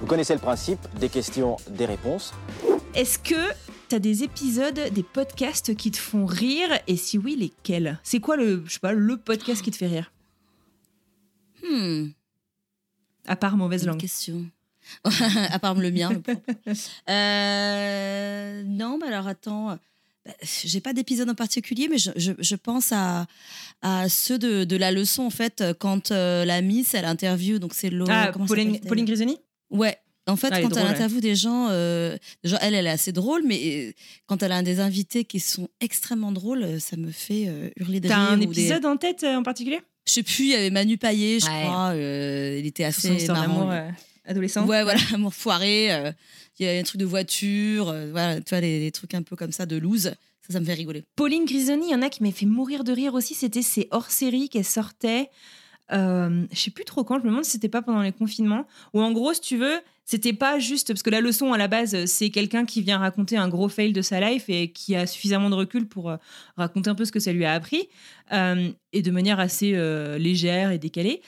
Vous 0.00 0.06
connaissez 0.06 0.32
le 0.34 0.40
principe, 0.40 0.80
des 0.98 1.08
questions, 1.08 1.56
des 1.70 1.86
réponses. 1.86 2.32
Est-ce 2.94 3.18
que 3.18 3.34
t'as 3.88 3.98
des 4.00 4.22
épisodes, 4.24 4.80
des 4.92 5.02
podcasts 5.04 5.76
qui 5.76 5.90
te 5.92 5.98
font 5.98 6.26
rire? 6.26 6.68
Et 6.88 6.96
si 6.96 7.16
oui, 7.18 7.36
lesquels? 7.36 7.98
C'est 8.02 8.18
quoi 8.20 8.36
le, 8.36 8.62
je 8.66 8.72
sais 8.74 8.78
pas, 8.80 8.92
le 8.92 9.16
podcast 9.16 9.62
qui 9.62 9.70
te 9.70 9.76
fait 9.76 9.86
rire? 9.86 10.12
Hmm, 11.64 12.08
À 13.26 13.36
part 13.36 13.56
mauvaise 13.56 13.82
bonne 13.82 13.90
langue. 13.90 14.00
question. 14.00 14.46
à 15.50 15.58
part 15.58 15.74
le 15.74 15.90
mien, 15.90 16.10
le. 16.10 16.72
Euh, 17.58 18.62
non, 18.66 18.98
mais 19.00 19.08
alors 19.08 19.26
attends. 19.26 19.78
Bah, 20.26 20.32
J'ai 20.42 20.80
pas 20.80 20.92
d'épisode 20.92 21.28
en 21.30 21.34
particulier, 21.34 21.88
mais 21.90 21.98
je, 21.98 22.10
je- 22.16 22.32
je 22.38 22.54
pense 22.54 22.92
à, 22.92 23.26
à 23.82 24.08
ceux 24.08 24.38
de, 24.38 24.64
de 24.64 24.76
la 24.76 24.90
leçon, 24.92 25.22
en 25.24 25.30
fait, 25.30 25.64
quand 25.78 26.10
euh, 26.10 26.44
la 26.44 26.60
Miss, 26.60 26.94
elle 26.94 27.04
interview, 27.06 27.58
donc 27.58 27.72
c'est. 27.74 27.90
Ah, 28.08 28.32
Pauline, 28.46 28.80
Pauline 28.80 29.04
Grisoni 29.06 29.38
Ouais. 29.70 29.96
En 30.26 30.36
fait, 30.36 30.48
Ah, 30.52 30.60
quand 30.60 30.76
elle 30.76 30.86
interviewe 30.86 31.20
des 31.22 31.34
gens, 31.34 31.68
euh, 31.70 32.14
elle, 32.60 32.74
elle 32.74 32.86
est 32.86 32.90
assez 32.90 33.12
drôle, 33.12 33.42
mais 33.46 33.60
euh, 33.88 33.92
quand 34.26 34.42
elle 34.42 34.52
a 34.52 34.60
des 34.62 34.78
invités 34.78 35.24
qui 35.24 35.40
sont 35.40 35.68
extrêmement 35.80 36.32
drôles, 36.32 36.78
ça 36.82 36.98
me 36.98 37.10
fait 37.10 37.46
euh, 37.48 37.70
hurler 37.78 37.98
de 38.00 38.08
T'as 38.08 38.16
rire. 38.24 38.32
un 38.32 38.36
ou 38.42 38.44
des- 38.52 38.60
épisode 38.60 38.84
en 38.84 38.98
tête 38.98 39.24
euh, 39.24 39.36
en 39.36 39.42
particulier? 39.42 39.80
Je 40.06 40.12
sais 40.12 40.22
plus, 40.22 40.44
il 40.44 40.50
y 40.50 40.54
avait 40.54 40.68
Manu 40.68 40.98
Payet, 40.98 41.40
je 41.40 41.46
Ouais. 41.46 41.62
crois. 41.64 41.92
il 41.94 42.66
était 42.66 42.84
assez 42.84 43.26
marrant. 43.28 43.70
Euh, 44.28 44.30
adolescent 44.30 44.66
Ouais, 44.66 44.82
voilà, 44.82 45.00
amour 45.14 45.34
foiré. 45.34 45.92
euh, 45.92 46.12
Il 46.58 46.66
y 46.66 46.68
a 46.68 46.78
un 46.78 46.82
truc 46.82 47.00
de 47.00 47.06
voiture, 47.06 47.88
euh, 47.88 48.10
voilà, 48.10 48.40
tu 48.40 48.50
vois, 48.50 48.60
les 48.60 48.90
trucs 48.92 49.14
un 49.14 49.22
peu 49.22 49.36
comme 49.36 49.52
ça 49.52 49.66
de 49.66 49.76
loose. 49.76 50.12
Ça, 50.46 50.52
ça 50.52 50.60
me 50.60 50.64
fait 50.64 50.74
rigoler. 50.74 51.04
Pauline 51.16 51.44
Grisoni, 51.44 51.88
il 51.88 51.92
y 51.92 51.94
en 51.94 52.02
a 52.02 52.08
qui 52.08 52.22
m'avaient 52.22 52.34
fait 52.34 52.46
mourir 52.46 52.84
de 52.84 52.92
rire 52.92 53.14
aussi. 53.14 53.34
C'était 53.34 53.62
ces 53.62 53.88
hors-séries 53.90 54.48
qu'elle 54.48 54.64
sortait. 54.64 55.30
Euh, 55.92 56.44
je 56.52 56.58
sais 56.58 56.70
plus 56.70 56.84
trop 56.84 57.02
quand, 57.04 57.18
je 57.18 57.24
me 57.24 57.28
demande 57.30 57.44
si 57.44 57.52
c'était 57.52 57.68
pas 57.68 57.82
pendant 57.82 58.02
les 58.02 58.12
confinements. 58.12 58.66
Ou 58.94 59.00
en 59.02 59.12
gros, 59.12 59.32
si 59.34 59.40
tu 59.40 59.56
veux, 59.56 59.78
c'était 60.04 60.32
pas 60.32 60.58
juste. 60.58 60.88
Parce 60.88 61.02
que 61.02 61.10
la 61.10 61.20
leçon 61.20 61.52
à 61.52 61.58
la 61.58 61.68
base, 61.68 62.04
c'est 62.06 62.30
quelqu'un 62.30 62.64
qui 62.66 62.82
vient 62.82 62.98
raconter 62.98 63.36
un 63.36 63.48
gros 63.48 63.68
fail 63.68 63.92
de 63.92 64.02
sa 64.02 64.20
life 64.20 64.44
et 64.48 64.70
qui 64.70 64.96
a 64.96 65.06
suffisamment 65.06 65.48
de 65.50 65.54
recul 65.54 65.86
pour 65.86 66.10
euh, 66.10 66.16
raconter 66.56 66.88
un 66.90 66.94
peu 66.94 67.04
ce 67.04 67.12
que 67.12 67.20
ça 67.20 67.32
lui 67.32 67.44
a 67.44 67.52
appris. 67.52 67.88
euh, 68.32 68.70
et 68.92 69.02
de 69.02 69.10
manière 69.10 69.38
assez 69.40 69.72
euh, 69.74 70.16
légère 70.18 70.70
et 70.72 70.78
décalée. 70.78 71.20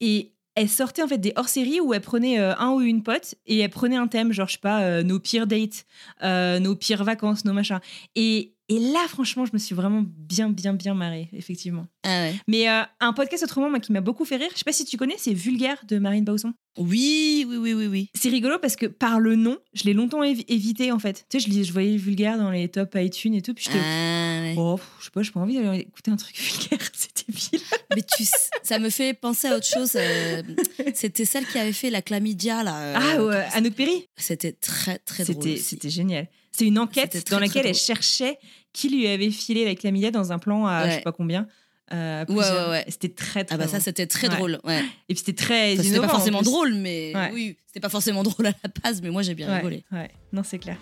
Et 0.00 0.32
elle 0.54 0.68
sortait 0.68 1.02
en 1.02 1.08
fait 1.08 1.18
des 1.18 1.32
hors-séries 1.36 1.80
où 1.80 1.94
elle 1.94 2.00
prenait 2.00 2.38
euh, 2.38 2.54
un 2.58 2.70
ou 2.70 2.80
une 2.80 3.02
pote 3.02 3.34
et 3.46 3.58
elle 3.58 3.70
prenait 3.70 3.96
un 3.96 4.06
thème, 4.06 4.32
genre, 4.32 4.46
je 4.46 4.54
sais 4.54 4.58
pas, 4.58 4.82
euh, 4.82 5.02
nos 5.02 5.18
pires 5.18 5.46
dates, 5.46 5.84
euh, 6.22 6.60
nos 6.60 6.76
pires 6.76 7.04
vacances, 7.04 7.44
nos 7.44 7.52
machins. 7.52 7.80
Et, 8.14 8.53
et 8.68 8.78
là, 8.78 9.04
franchement, 9.08 9.44
je 9.44 9.50
me 9.52 9.58
suis 9.58 9.74
vraiment 9.74 10.02
bien, 10.06 10.48
bien, 10.48 10.72
bien 10.72 10.94
marrée, 10.94 11.28
effectivement. 11.32 11.86
Ah 12.02 12.22
ouais. 12.24 12.34
Mais 12.48 12.68
euh, 12.68 12.82
un 13.00 13.12
podcast 13.12 13.42
autrement, 13.44 13.68
moi, 13.68 13.78
qui 13.80 13.92
m'a 13.92 14.00
beaucoup 14.00 14.24
fait 14.24 14.36
rire, 14.36 14.48
je 14.52 14.58
sais 14.58 14.64
pas 14.64 14.72
si 14.72 14.84
tu 14.84 14.96
connais, 14.96 15.16
c'est 15.18 15.34
Vulgaire 15.34 15.82
de 15.86 15.98
Marine 15.98 16.24
Bausson. 16.24 16.54
Oui, 16.78 17.46
oui, 17.48 17.56
oui, 17.56 17.74
oui, 17.74 17.86
oui. 17.86 18.10
C'est 18.14 18.30
rigolo 18.30 18.58
parce 18.58 18.74
que 18.76 18.86
par 18.86 19.20
le 19.20 19.36
nom, 19.36 19.58
je 19.74 19.84
l'ai 19.84 19.92
longtemps 19.92 20.22
évi- 20.24 20.44
évité 20.48 20.90
en 20.92 20.98
fait. 20.98 21.24
Tu 21.30 21.40
sais, 21.40 21.62
je, 21.64 21.72
voyais 21.72 21.96
Vulgaire 21.96 22.36
dans 22.38 22.50
les 22.50 22.68
top 22.68 22.96
iTunes 22.96 23.34
et 23.34 23.42
tout, 23.42 23.54
puis 23.54 23.64
j'étais. 23.66 23.78
Ah 23.78 24.40
ouais. 24.42 24.54
Oh, 24.58 24.80
je 24.98 25.04
sais 25.04 25.10
pas, 25.12 25.22
j'ai 25.22 25.30
pas 25.30 25.40
envie 25.40 25.54
d'aller 25.54 25.80
écouter 25.80 26.10
un 26.10 26.16
truc 26.16 26.36
vulgaire, 26.40 26.88
c'était 26.92 27.24
débile. 27.28 27.60
Mais 27.94 28.02
tu, 28.02 28.24
ça 28.62 28.78
me 28.78 28.90
fait 28.90 29.14
penser 29.14 29.46
à 29.48 29.56
autre 29.56 29.66
chose. 29.66 29.92
euh, 29.94 30.42
C'était 30.94 31.24
celle 31.24 31.46
qui 31.46 31.58
avait 31.58 31.72
fait 31.72 31.90
la 31.90 32.02
chlamydia, 32.02 32.62
là. 32.64 32.76
euh, 32.80 32.94
ah, 32.96 33.24
ouais, 33.24 33.46
Anouk 33.52 33.74
Perry 33.74 34.08
C'était 34.16 34.52
très, 34.52 34.98
très 34.98 35.24
drôle. 35.24 35.58
C'était 35.58 35.90
génial. 35.90 36.28
C'est 36.56 36.66
une 36.66 36.78
enquête 36.78 37.28
dans 37.30 37.40
laquelle 37.40 37.66
elle 37.66 37.74
cherchait 37.74 38.38
qui 38.72 38.88
lui 38.88 39.08
avait 39.08 39.30
filé 39.30 39.64
la 39.64 39.74
chlamydia 39.74 40.10
dans 40.12 40.30
un 40.32 40.38
plan 40.38 40.66
à 40.66 40.88
je 40.88 40.94
sais 40.96 41.00
pas 41.00 41.10
combien. 41.12 41.48
euh, 41.92 42.24
Ouais, 42.28 42.34
ouais, 42.36 42.68
ouais. 42.70 42.84
C'était 42.88 43.08
très, 43.08 43.44
très 43.44 43.54
Ah 43.54 43.58
bah 43.58 43.64
ça, 43.64 43.70
drôle. 43.72 43.82
c'était 43.82 44.06
très 44.06 44.28
drôle. 44.28 44.60
Ouais. 44.62 44.80
Et 45.08 45.14
puis 45.14 45.18
c'était 45.18 45.32
très. 45.32 45.72
Enfin, 45.74 45.82
c'était 45.82 45.98
pas 45.98 46.06
en 46.06 46.08
forcément 46.10 46.42
drôle, 46.42 46.74
mais 46.74 47.12
oui, 47.32 47.56
c'était 47.66 47.80
pas 47.80 47.88
forcément 47.88 48.22
drôle 48.28 48.46
à 48.46 48.52
la 48.62 48.70
base, 48.82 49.02
mais 49.02 49.10
moi 49.10 49.22
j'ai 49.22 49.34
bien 49.34 49.52
rigolé. 49.56 49.84
ouais. 49.90 50.10
Non, 50.32 50.42
c'est 50.44 50.58
clair. 50.60 50.76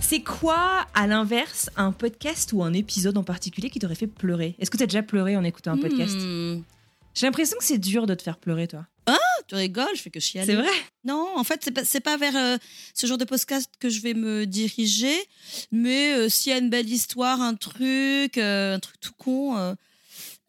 C'est 0.00 0.20
quoi, 0.22 0.86
à 0.94 1.06
l'inverse, 1.08 1.68
un 1.76 1.90
podcast 1.90 2.52
ou 2.52 2.62
un 2.62 2.72
épisode 2.72 3.18
en 3.18 3.24
particulier 3.24 3.70
qui 3.70 3.80
t'aurait 3.80 3.96
fait 3.96 4.06
pleurer? 4.06 4.54
Est-ce 4.60 4.70
que 4.70 4.76
t'as 4.76 4.86
déjà 4.86 5.02
pleuré 5.02 5.36
en 5.36 5.42
écoutant 5.42 5.72
un 5.72 5.78
podcast? 5.78 6.14
Hmm. 6.16 6.60
J'ai 7.16 7.26
l'impression 7.26 7.56
que 7.58 7.64
c'est 7.64 7.78
dur 7.78 8.06
de 8.06 8.14
te 8.14 8.22
faire 8.22 8.38
pleurer, 8.38 8.68
toi. 8.68 8.86
Tu 9.48 9.54
rigoles, 9.54 9.86
je 9.94 10.02
fais 10.02 10.10
que 10.10 10.18
chialer. 10.18 10.46
C'est 10.46 10.56
vrai 10.56 10.68
Non, 11.04 11.28
en 11.36 11.44
fait, 11.44 11.60
c'est 11.62 11.70
pas, 11.70 11.84
c'est 11.84 12.00
pas 12.00 12.16
vers 12.16 12.36
euh, 12.36 12.56
ce 12.94 13.06
genre 13.06 13.16
de 13.18 13.24
podcast 13.24 13.70
que 13.78 13.88
je 13.88 14.00
vais 14.00 14.12
me 14.14 14.44
diriger, 14.44 15.14
mais 15.70 16.12
euh, 16.14 16.28
s'il 16.28 16.50
y 16.50 16.54
a 16.54 16.58
une 16.58 16.68
belle 16.68 16.88
histoire, 16.90 17.40
un 17.40 17.54
truc, 17.54 18.38
euh, 18.38 18.74
un 18.74 18.78
truc 18.80 18.98
tout 19.00 19.12
con, 19.16 19.56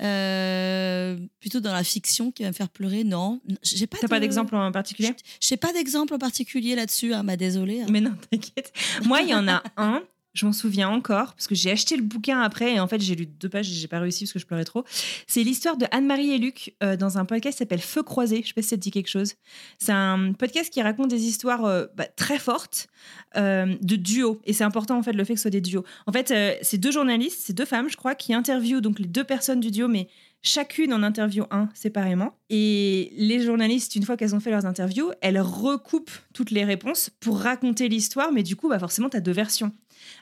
euh, 0.01 1.17
plutôt 1.39 1.59
dans 1.59 1.73
la 1.73 1.83
fiction 1.83 2.31
qui 2.31 2.43
va 2.43 2.49
me 2.49 2.53
faire 2.53 2.69
pleurer, 2.69 3.03
non. 3.03 3.39
J'ai 3.63 3.87
pas. 3.87 3.97
T'as 4.01 4.07
pas 4.07 4.15
de- 4.17 4.21
d'exemple 4.21 4.55
en 4.55 4.71
particulier? 4.71 5.13
J'ai 5.39 5.57
pas 5.57 5.73
d'exemple 5.73 6.13
en 6.15 6.19
particulier 6.19 6.75
là-dessus, 6.75 7.13
hein, 7.13 7.23
bah 7.23 7.35
désolée. 7.37 7.81
hein. 7.81 7.87
Mais 7.89 8.01
non, 8.01 8.15
t'inquiète. 8.31 8.73
Moi, 9.05 9.21
il 9.21 9.29
y 9.29 9.33
en 9.35 9.47
a 9.47 9.63
un. 9.77 10.03
Je 10.37 10.45
m'en 10.45 10.53
souviens 10.53 10.87
encore 10.87 11.33
parce 11.33 11.47
que 11.47 11.55
j'ai 11.55 11.71
acheté 11.71 11.97
le 11.97 12.03
bouquin 12.03 12.41
après 12.41 12.75
et 12.75 12.79
en 12.79 12.87
fait 12.87 13.01
j'ai 13.01 13.15
lu 13.15 13.25
deux 13.25 13.49
pages 13.49 13.71
et 13.71 13.73
j'ai 13.73 13.87
pas 13.87 13.99
réussi 13.99 14.25
parce 14.25 14.33
que 14.33 14.39
je 14.39 14.45
pleurais 14.45 14.65
trop. 14.65 14.83
C'est 15.25 15.41
l'histoire 15.41 15.77
de 15.77 15.87
Anne-Marie 15.89 16.31
et 16.31 16.37
Luc 16.37 16.75
euh, 16.83 16.95
dans 16.95 17.17
un 17.17 17.25
podcast 17.25 17.57
qui 17.57 17.63
s'appelle 17.63 17.81
Feu 17.81 18.03
croisé. 18.03 18.41
Je 18.43 18.49
sais 18.49 18.53
pas 18.53 18.61
si 18.61 18.67
ça 18.67 18.75
te 18.75 18.81
dit 18.81 18.91
quelque 18.91 19.09
chose. 19.09 19.33
C'est 19.79 19.93
un 19.93 20.33
podcast 20.33 20.71
qui 20.71 20.79
raconte 20.83 21.07
des 21.07 21.23
histoires 21.23 21.65
euh, 21.65 21.87
bah, 21.95 22.05
très 22.05 22.37
fortes 22.37 22.87
euh, 23.35 23.75
de 23.81 23.95
duo 23.95 24.39
et 24.45 24.53
c'est 24.53 24.63
important 24.63 24.95
en 24.95 25.01
fait 25.01 25.13
le 25.13 25.23
fait 25.23 25.33
que 25.33 25.39
ce 25.39 25.43
soit 25.43 25.51
des 25.51 25.61
duos. 25.61 25.83
En 26.05 26.11
fait, 26.11 26.31
c'est 26.61 26.77
deux 26.77 26.91
journalistes, 26.91 27.39
c'est 27.41 27.53
deux 27.53 27.65
femmes, 27.65 27.89
je 27.89 27.97
crois, 27.97 28.13
qui 28.13 28.35
interviewent 28.35 28.81
donc 28.81 28.99
les 28.99 29.07
deux 29.07 29.23
personnes 29.23 29.59
du 29.59 29.71
duo, 29.71 29.87
mais 29.87 30.07
chacune 30.43 30.93
en 30.93 31.03
interview 31.03 31.45
un 31.51 31.69
séparément. 31.73 32.33
Et 32.49 33.11
les 33.17 33.41
journalistes, 33.41 33.95
une 33.95 34.03
fois 34.03 34.17
qu'elles 34.17 34.35
ont 34.35 34.39
fait 34.39 34.51
leurs 34.51 34.65
interviews, 34.65 35.11
elles 35.21 35.39
recoupent 35.39 36.11
toutes 36.33 36.51
les 36.51 36.63
réponses 36.63 37.09
pour 37.19 37.39
raconter 37.39 37.89
l'histoire, 37.89 38.31
mais 38.31 38.43
du 38.43 38.55
coup, 38.55 38.69
bah 38.69 38.79
forcément, 38.79 39.09
tu 39.09 39.17
as 39.17 39.21
deux 39.21 39.31
versions, 39.31 39.71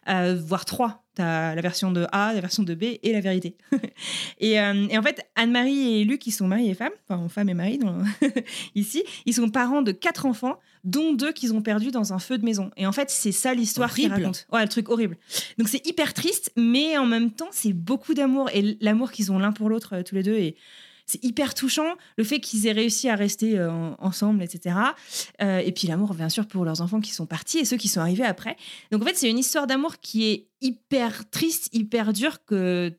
euh, 0.10 0.36
voire 0.40 0.66
trois. 0.66 1.04
Tu 1.16 1.22
as 1.22 1.56
la 1.56 1.62
version 1.62 1.92
de 1.94 2.06
A, 2.12 2.34
la 2.34 2.42
version 2.42 2.64
de 2.64 2.74
B 2.76 2.84
et 3.02 3.14
la 3.14 3.22
vérité. 3.22 3.56
et, 4.40 4.60
euh, 4.60 4.88
et 4.90 4.98
en 4.98 5.02
fait, 5.02 5.26
Anne-Marie 5.36 6.02
et 6.02 6.04
Luc, 6.04 6.28
ils 6.28 6.32
sont 6.32 6.48
mari 6.48 6.70
et 6.70 6.74
femme, 6.74 6.92
enfin 7.08 7.30
femme 7.30 7.48
et 7.50 7.54
mari 7.54 7.78
dans- 7.78 8.00
ici, 8.76 9.04
ils 9.26 9.34
sont 9.34 9.50
parents 9.50 9.82
de 9.82 9.92
quatre 9.94 10.26
enfants, 10.26 10.60
dont 10.84 11.14
deux 11.14 11.32
qu'ils 11.32 11.54
ont 11.54 11.62
perdus 11.62 11.92
dans 11.92 12.12
un 12.14 12.20
feu 12.20 12.38
de 12.38 12.44
maison. 12.46 12.70
Et 12.76 12.86
en 12.86 12.92
fait, 12.92 13.10
c'est 13.10 13.32
ça 13.32 13.54
l'histoire 13.54 13.94
qu'ils 13.94 14.12
racontent. 14.12 14.40
Ouais, 14.52 14.62
le 14.62 14.68
truc 14.70 14.90
horrible. 14.90 15.18
Donc 15.58 15.70
c'est 15.70 15.86
hyper 15.88 16.14
triste, 16.14 16.52
mais 16.58 16.98
en 16.98 17.06
même 17.06 17.32
temps, 17.32 17.50
c'est 17.52 17.74
beaucoup 17.74 18.14
d'amour. 18.14 18.50
Et 18.54 18.78
l'amour 18.82 19.12
qu'ils 19.12 19.32
ont 19.32 19.40
l'un 19.40 19.52
pour 19.54 19.70
l'autre, 19.70 19.96
euh, 19.96 20.04
tous 20.04 20.16
les 20.16 20.24
deux, 20.24 20.36
et 20.36 20.56
c'est 21.06 21.24
hyper 21.24 21.54
touchant. 21.54 21.96
Le 22.18 22.24
fait 22.24 22.40
qu'ils 22.40 22.66
aient 22.68 22.72
réussi 22.72 23.10
à 23.10 23.16
rester 23.16 23.58
euh, 23.60 23.72
en- 23.72 23.96
ensemble, 24.00 24.42
etc. 24.44 24.76
Euh, 25.42 25.60
et 25.60 25.72
puis 25.72 25.88
l'amour, 25.88 26.14
bien 26.16 26.30
sûr, 26.30 26.48
pour 26.48 26.66
leurs 26.66 26.82
enfants 26.82 27.00
qui 27.02 27.12
sont 27.12 27.26
partis 27.26 27.60
et 27.60 27.66
ceux 27.66 27.78
qui 27.78 27.88
sont 27.88 28.00
arrivés 28.02 28.24
après. 28.26 28.58
Donc 28.92 29.02
en 29.02 29.06
fait, 29.06 29.16
c'est 29.16 29.30
une 29.30 29.38
histoire 29.40 29.68
d'amour 29.68 30.00
qui 30.00 30.26
est 30.26 30.48
hyper 30.62 31.30
triste, 31.30 31.70
hyper 31.74 32.12
dure, 32.14 32.44
que 32.46 32.92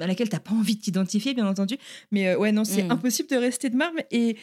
à 0.00 0.06
laquelle 0.06 0.28
t'as 0.28 0.40
pas 0.40 0.52
envie 0.52 0.76
de 0.76 0.80
t'identifier, 0.82 1.34
bien 1.34 1.46
entendu. 1.46 1.76
Mais 2.10 2.28
euh, 2.28 2.36
ouais, 2.38 2.52
non, 2.52 2.64
c'est 2.64 2.82
Mm. 2.82 2.90
impossible 2.90 3.28
de 3.30 3.36
rester 3.36 3.70
de 3.70 3.76
marbre. 3.76 3.98
Et 4.10 4.36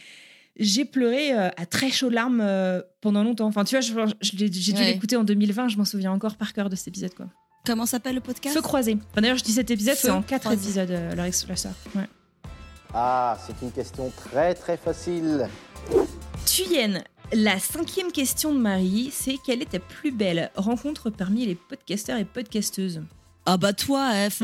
j'ai 0.57 0.85
pleuré 0.85 1.33
euh, 1.33 1.49
à 1.57 1.65
très 1.65 1.91
chaudes 1.91 2.13
larmes 2.13 2.41
euh, 2.41 2.81
pendant 3.01 3.23
longtemps. 3.23 3.47
Enfin, 3.47 3.63
tu 3.65 3.77
vois, 3.77 4.05
j'ai 4.21 4.49
dû 4.49 4.71
Ouais. 4.73 4.85
l'écouter 4.93 5.15
en 5.17 5.23
2020. 5.23 5.67
Je 5.67 5.77
m'en 5.77 5.85
souviens 5.85 6.11
encore 6.11 6.37
par 6.37 6.53
cœur 6.53 6.69
de 6.69 6.75
cet 6.75 6.87
épisode, 6.87 7.13
quoi. 7.13 7.27
Comment 7.65 7.85
s'appelle 7.85 8.15
le 8.15 8.21
podcast? 8.21 8.55
Feu 8.55 8.61
croisé. 8.61 8.97
Enfin, 9.11 9.21
D'ailleurs, 9.21 9.37
je 9.37 9.43
dis 9.43 9.51
cet 9.51 9.69
épisode, 9.69 9.95
c'est 9.95 10.09
en 10.09 10.21
quatre 10.23 10.43
croisé. 10.43 10.63
épisodes, 10.79 10.89
leur 11.15 11.33
sort. 11.57 11.71
Ouais. 11.95 12.07
Ah, 12.93 13.37
c'est 13.45 13.61
une 13.61 13.71
question 13.71 14.11
très 14.15 14.53
très 14.53 14.77
facile. 14.77 15.47
Thuyen, 16.45 17.01
la 17.31 17.59
cinquième 17.59 18.11
question 18.11 18.53
de 18.53 18.59
Marie, 18.59 19.09
c'est 19.13 19.37
quelle 19.45 19.61
est 19.61 19.71
ta 19.71 19.79
plus 19.79 20.11
belle 20.11 20.51
rencontre 20.55 21.09
parmi 21.09 21.45
les 21.45 21.55
podcasteurs 21.55 22.17
et 22.19 22.25
podcasteuses? 22.25 23.01
Ah 23.45 23.57
bah 23.57 23.73
toi, 23.73 24.11
F. 24.29 24.43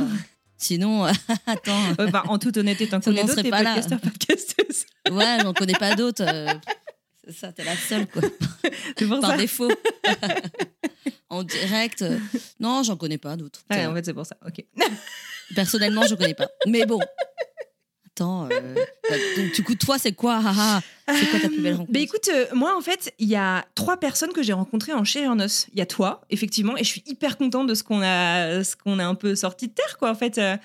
Sinon, 0.58 1.04
attends. 1.46 1.84
Euh, 2.00 2.08
bah, 2.10 2.24
En 2.28 2.40
toute 2.40 2.58
honnêteté, 2.58 2.88
t'en 2.88 3.00
connais 3.02 3.22
d'autres, 3.22 3.34
serait 3.34 3.44
les 3.44 3.50
pas 3.52 3.64
là. 3.64 3.76
podcasteurs, 3.76 4.00
podcasteuses. 4.00 4.86
Ouais, 5.12 5.38
j'en 5.42 5.54
connais 5.54 5.74
pas 5.74 5.96
d'autres. 5.96 6.24
euh, 6.26 6.48
C'est 7.26 7.34
ça, 7.36 7.52
t'es 7.52 7.64
la 7.64 7.76
seule, 7.76 8.08
quoi. 8.08 8.22
C'est 8.98 9.06
pour 9.08 9.20
Par 9.20 9.32
ça. 9.32 9.38
défaut. 9.38 9.70
en 11.30 11.44
direct. 11.44 12.02
euh, 12.02 12.18
Non, 12.60 12.82
j'en 12.84 12.96
connais 12.96 13.18
pas 13.20 13.36
d'autres. 13.36 13.62
Ouais, 13.70 13.86
en 13.86 13.94
fait, 13.94 14.06
c'est 14.06 14.14
pour 14.14 14.26
ça. 14.26 14.38
Ok. 14.48 14.64
Personnellement, 15.54 16.04
je 16.08 16.16
connais 16.16 16.34
pas. 16.34 16.48
Mais 16.66 16.86
bon. 16.86 17.00
Attends. 18.18 18.50
euh, 18.52 18.76
bah, 19.10 19.16
donc, 19.36 19.54
du 19.54 19.64
coup, 19.64 19.76
toi, 19.76 19.98
c'est 20.00 20.14
quoi 20.14 20.38
haha 20.38 20.82
C'est 21.08 21.30
quoi 21.30 21.40
ta 21.40 21.50
plus 21.50 21.62
belle 21.62 21.74
rencontre? 21.74 21.92
Bah 21.92 22.00
écoute, 22.00 22.30
euh, 22.34 22.46
moi 22.54 22.76
en 22.76 22.82
fait, 22.82 23.14
il 23.20 23.28
y 23.28 23.36
a 23.36 23.64
trois 23.76 23.98
personnes 23.98 24.34
que 24.34 24.42
j'ai 24.44 24.54
rencontrées 24.54 24.94
en 24.94 25.04
chair 25.04 25.24
et 25.24 25.28
en 25.28 25.40
os. 25.40 25.68
Il 25.74 25.80
y 25.80 25.82
a 25.82 25.86
toi, 25.86 26.22
effectivement, 26.30 26.76
et 26.78 26.84
je 26.84 26.90
suis 26.90 27.04
hyper 27.06 27.38
contente 27.38 27.68
de 27.68 27.76
ce 27.76 27.84
qu'on 27.84 28.02
a, 28.02 28.64
ce 28.64 28.76
qu'on 28.76 29.00
a 29.00 29.06
un 29.06 29.16
peu 29.16 29.36
sorti 29.36 29.68
de 29.68 29.74
terre, 29.74 29.98
quoi. 29.98 30.10
En 30.10 30.16
fait, 30.16 30.38
euh, 30.38 30.58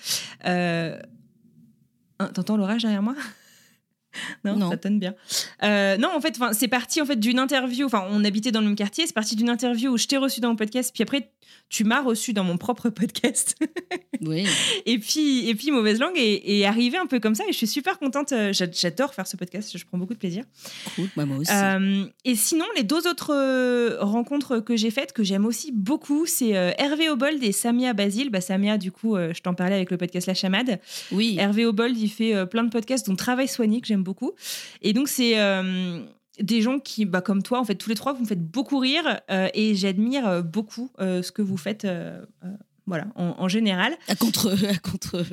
euh, 0.47 0.99
t'entends 2.35 2.57
l'orage 2.57 2.83
derrière 2.83 3.03
moi? 3.03 3.15
non, 4.45 4.57
Non. 4.57 4.71
ça 4.71 4.77
tonne 4.77 4.99
bien. 4.99 5.15
Euh, 5.63 5.97
non, 5.97 6.09
en 6.15 6.21
fait, 6.21 6.39
c'est 6.53 6.69
parti 6.69 7.01
en 7.01 7.07
fait 7.07 7.17
d'une 7.17 7.39
interview. 7.39 7.87
Enfin, 7.87 8.05
on 8.11 8.25
habitait 8.25 8.53
dans 8.53 8.61
le 8.61 8.67
même 8.67 8.77
quartier. 8.77 9.07
C'est 9.07 9.15
parti 9.15 9.37
d'une 9.37 9.49
interview 9.51 9.91
où 9.93 9.99
je 9.99 10.07
t'ai 10.07 10.17
reçu 10.17 10.41
dans 10.41 10.49
mon 10.51 10.57
podcast, 10.57 10.91
puis 10.95 11.03
après 11.03 11.31
tu 11.69 11.85
m'as 11.85 12.03
reçu 12.03 12.33
dans 12.35 12.45
mon 12.45 12.57
propre 12.59 12.89
podcast. 12.91 13.57
Oui. 14.25 14.47
Et 14.87 15.01
puis, 15.01 15.49
et 15.49 15.55
puis 15.57 15.73
mauvaise 15.73 15.99
langue 15.99 16.17
est, 16.17 16.43
est 16.49 16.65
arrivée 16.65 16.97
un 16.97 17.07
peu 17.07 17.19
comme 17.19 17.35
ça. 17.35 17.43
Et 17.49 17.53
je 17.53 17.57
suis 17.57 17.67
super 17.67 17.99
contente. 17.99 18.31
Euh, 18.31 18.53
j'a- 18.53 18.71
J'adore 18.71 19.13
faire 19.15 19.27
ce 19.27 19.37
podcast. 19.37 19.77
Je 19.77 19.85
prends 19.85 19.99
beaucoup 19.99 20.15
de 20.15 20.19
plaisir. 20.21 20.45
Cool. 20.95 21.09
Bah, 21.17 21.27
moi 21.27 21.39
aussi. 21.39 21.51
Euh, 21.53 22.05
et 22.25 22.37
sinon, 22.37 22.65
les 22.77 22.85
deux 22.85 23.09
autres 23.09 23.35
rencontres 24.01 24.61
que 24.61 24.77
j'ai 24.77 24.93
faites, 24.93 25.13
que 25.13 25.25
j'aime 25.25 25.45
aussi 25.45 25.73
beaucoup, 25.73 26.25
c'est 26.27 26.51
Hervé 26.51 27.09
Obold 27.11 27.43
et 27.43 27.51
Samia 27.51 27.95
Basile. 27.95 28.31
Bah, 28.31 28.41
Samia, 28.41 28.79
du 28.79 28.93
coup, 28.93 29.17
je 29.17 29.41
t'en 29.41 29.55
parlais 29.55 29.75
avec 29.75 29.91
le 29.91 29.97
podcast 29.97 30.29
La 30.29 30.35
Chamade. 30.35 30.79
oui. 31.11 31.35
Hervé 31.41 31.67
Obold, 31.67 31.99
il 31.99 32.09
fait 32.09 32.47
plein 32.47 32.63
de 32.63 32.71
podcasts, 32.71 33.09
dont 33.09 33.17
Travail 33.17 33.49
Soigné, 33.49 33.81
que 33.81 33.89
j'aime 33.89 34.02
beaucoup. 34.03 34.33
Et 34.83 34.93
donc, 34.93 35.09
c'est 35.09 35.39
euh, 35.41 36.05
des 36.41 36.61
gens 36.63 36.79
qui, 36.79 37.05
bah, 37.05 37.21
comme 37.21 37.43
toi, 37.43 37.61
en 37.61 37.65
fait, 37.65 37.75
tous 37.77 37.89
les 37.89 37.95
trois, 37.97 38.13
vous 38.13 38.23
me 38.23 38.27
faites 38.27 38.45
beaucoup 38.45 38.79
rire. 38.79 39.21
euh, 39.31 39.49
et 39.55 39.75
j'admire 39.75 40.27
euh, 40.29 40.43
beaucoup 40.43 40.91
euh, 41.01 41.23
ce 41.23 41.33
que 41.33 41.43
vous 41.43 41.57
faites. 41.57 41.85
euh, 41.85 42.21
voilà, 42.87 43.07
en, 43.15 43.35
en 43.39 43.49
général. 43.49 43.95
À 44.09 44.17
contre. 44.17 44.51
À 44.69 44.79
contre. 44.79 45.25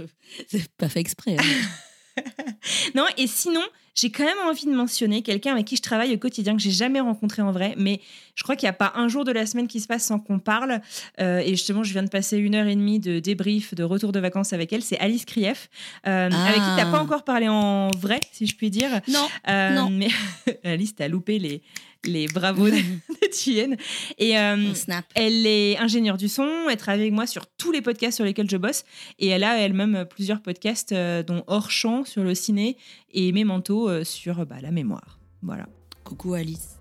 C'est 0.48 0.72
pas 0.78 0.88
fait 0.90 1.00
exprès. 1.00 1.36
hein. 1.40 1.44
Non, 2.96 3.06
et 3.18 3.28
sinon, 3.28 3.62
j'ai 3.96 4.12
quand 4.12 4.24
même 4.26 4.38
envie 4.48 4.66
de 4.66 4.72
mentionner 4.74 5.22
quelqu'un 5.22 5.54
avec 5.54 5.66
qui 5.66 5.76
je 5.76 5.82
travaille 5.82 6.14
au 6.14 6.18
quotidien 6.18 6.56
que 6.56 6.62
j'ai 6.62 6.72
jamais 6.72 7.00
rencontré 7.00 7.42
en 7.42 7.52
vrai, 7.52 7.74
mais 7.78 8.00
je 8.36 8.44
crois 8.44 8.56
qu'il 8.56 8.66
n'y 8.68 8.72
a 8.72 8.74
pas 8.74 8.94
un 8.96 9.08
jour 9.08 9.24
de 9.26 9.32
la 9.32 9.46
semaine 9.46 9.68
qui 9.68 9.80
se 9.80 9.88
passe 9.88 10.06
sans 10.06 10.20
qu'on 10.20 10.40
parle. 10.40 10.82
Euh, 11.20 11.40
et 11.40 11.50
justement, 11.52 11.84
je 11.84 11.92
viens 11.94 12.04
de 12.04 12.10
passer 12.10 12.38
une 12.38 12.56
heure 12.56 12.68
et 12.68 12.76
demie 12.76 13.00
de 13.00 13.20
débrief, 13.20 13.74
de 13.74 13.84
retour 13.84 14.12
de 14.12 14.20
vacances 14.20 14.54
avec 14.54 14.72
elle. 14.74 14.82
C'est 14.82 15.00
Alice 15.00 15.26
Krief, 15.26 15.70
euh, 16.08 16.30
Ah. 16.32 16.44
avec 16.46 16.62
qui 16.62 16.70
t'as 16.78 16.92
pas 16.92 17.00
encore 17.02 17.24
parlé 17.24 17.48
en 17.50 17.90
vrai, 17.98 18.20
si 18.32 18.46
je 18.46 18.56
puis 18.56 18.70
dire. 18.70 19.02
Non. 19.08 19.28
Euh, 19.48 19.76
Non. 19.76 19.90
Mais 19.90 20.10
Alice, 20.64 20.96
t'as 20.96 21.08
loupé 21.08 21.40
les, 21.40 21.62
les 22.06 22.28
bravos 22.28 22.70
de, 22.70 22.78
de 22.78 23.32
Thuyen. 23.32 23.76
Et 24.18 24.38
euh, 24.38 24.74
Snap. 24.74 25.06
elle 25.16 25.46
est 25.46 25.78
ingénieure 25.78 26.18
du 26.18 26.28
son, 26.28 26.68
elle 26.70 26.78
travaille 26.78 27.02
avec 27.02 27.14
moi 27.14 27.28
sur 27.28 27.48
tous 27.48 27.72
les 27.72 27.82
podcasts 27.82 28.18
sur 28.18 28.26
lesquels 28.26 28.50
je 28.50 28.58
bosse 28.58 28.84
et 29.18 29.28
elle 29.28 29.44
a 29.44 29.60
elle-même 29.60 30.06
plusieurs 30.10 30.42
podcasts 30.42 30.92
euh, 30.92 31.24
dont 31.24 31.44
Hors 31.48 31.72
Champ 31.72 32.06
sur 32.06 32.24
le 32.24 32.36
ciné 32.36 32.78
et 33.12 33.32
Memento 33.32 33.90
euh, 33.90 34.04
sur 34.04 34.46
bah, 34.46 34.62
la 34.62 34.72
mémoire. 34.72 35.20
Voilà. 35.42 35.68
Coucou 36.04 36.34
Alice. 36.34 36.78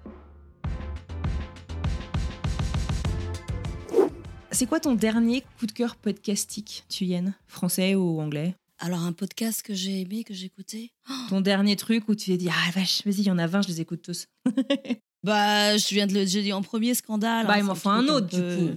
C'est 4.50 4.66
quoi 4.66 4.80
ton 4.80 4.94
dernier 4.94 5.44
coup 5.58 5.66
de 5.66 5.72
cœur 5.72 5.94
podcastique, 5.96 6.84
Thuyen 6.88 7.34
Français 7.46 7.94
ou 7.94 8.20
anglais? 8.20 8.56
Alors, 8.80 9.00
un 9.00 9.12
podcast 9.12 9.62
que 9.62 9.75
j'ai 9.75 10.00
aimé, 10.00 10.22
que 10.22 10.32
j'ai 10.32 10.46
écouté. 10.46 10.92
Ton 11.28 11.40
dernier 11.40 11.75
truc 11.75 12.08
où 12.08 12.14
tu 12.14 12.30
t'es 12.30 12.37
dit 12.37 12.48
Ah 12.48 12.70
vache, 12.72 13.04
vas-y, 13.04 13.20
il 13.20 13.26
y 13.26 13.30
en 13.30 13.38
a 13.38 13.46
20, 13.46 13.62
je 13.62 13.68
les 13.68 13.80
écoute 13.80 14.02
tous. 14.02 14.26
Bah, 15.25 15.76
je 15.76 15.87
viens 15.94 16.06
de 16.06 16.14
le 16.14 16.26
j'ai 16.26 16.42
dit 16.42 16.52
en 16.52 16.62
premier 16.62 16.94
scandale. 16.94 17.46
Bah, 17.46 17.54
hein, 17.54 17.58
il 17.58 17.64
m'en 17.64 17.75
faut 17.75 17.88
un 17.90 18.06
autre, 18.08 18.26
du 18.28 18.40
peu- 18.40 18.56
coup. 18.56 18.70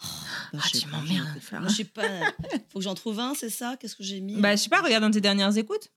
Oh, 0.00 0.06
bah, 0.52 0.60
Ah, 0.62 0.68
tu 0.72 0.86
m'emmerdes, 0.86 1.26
Flora. 1.40 1.62
Moi, 1.62 1.70
je 1.70 1.76
sais 1.76 1.84
pas. 1.84 2.02
Faut 2.72 2.78
que 2.78 2.84
j'en 2.84 2.94
trouve 2.94 3.18
un, 3.20 3.34
c'est 3.34 3.50
ça? 3.50 3.76
Qu'est-ce 3.78 3.96
que 3.96 4.04
j'ai 4.04 4.20
mis? 4.20 4.36
Bah, 4.36 4.54
je 4.56 4.62
sais 4.62 4.68
pas, 4.68 4.80
regarde 4.80 5.02
dans 5.02 5.10
tes 5.10 5.20
dernières 5.20 5.56
écoutes. 5.58 5.88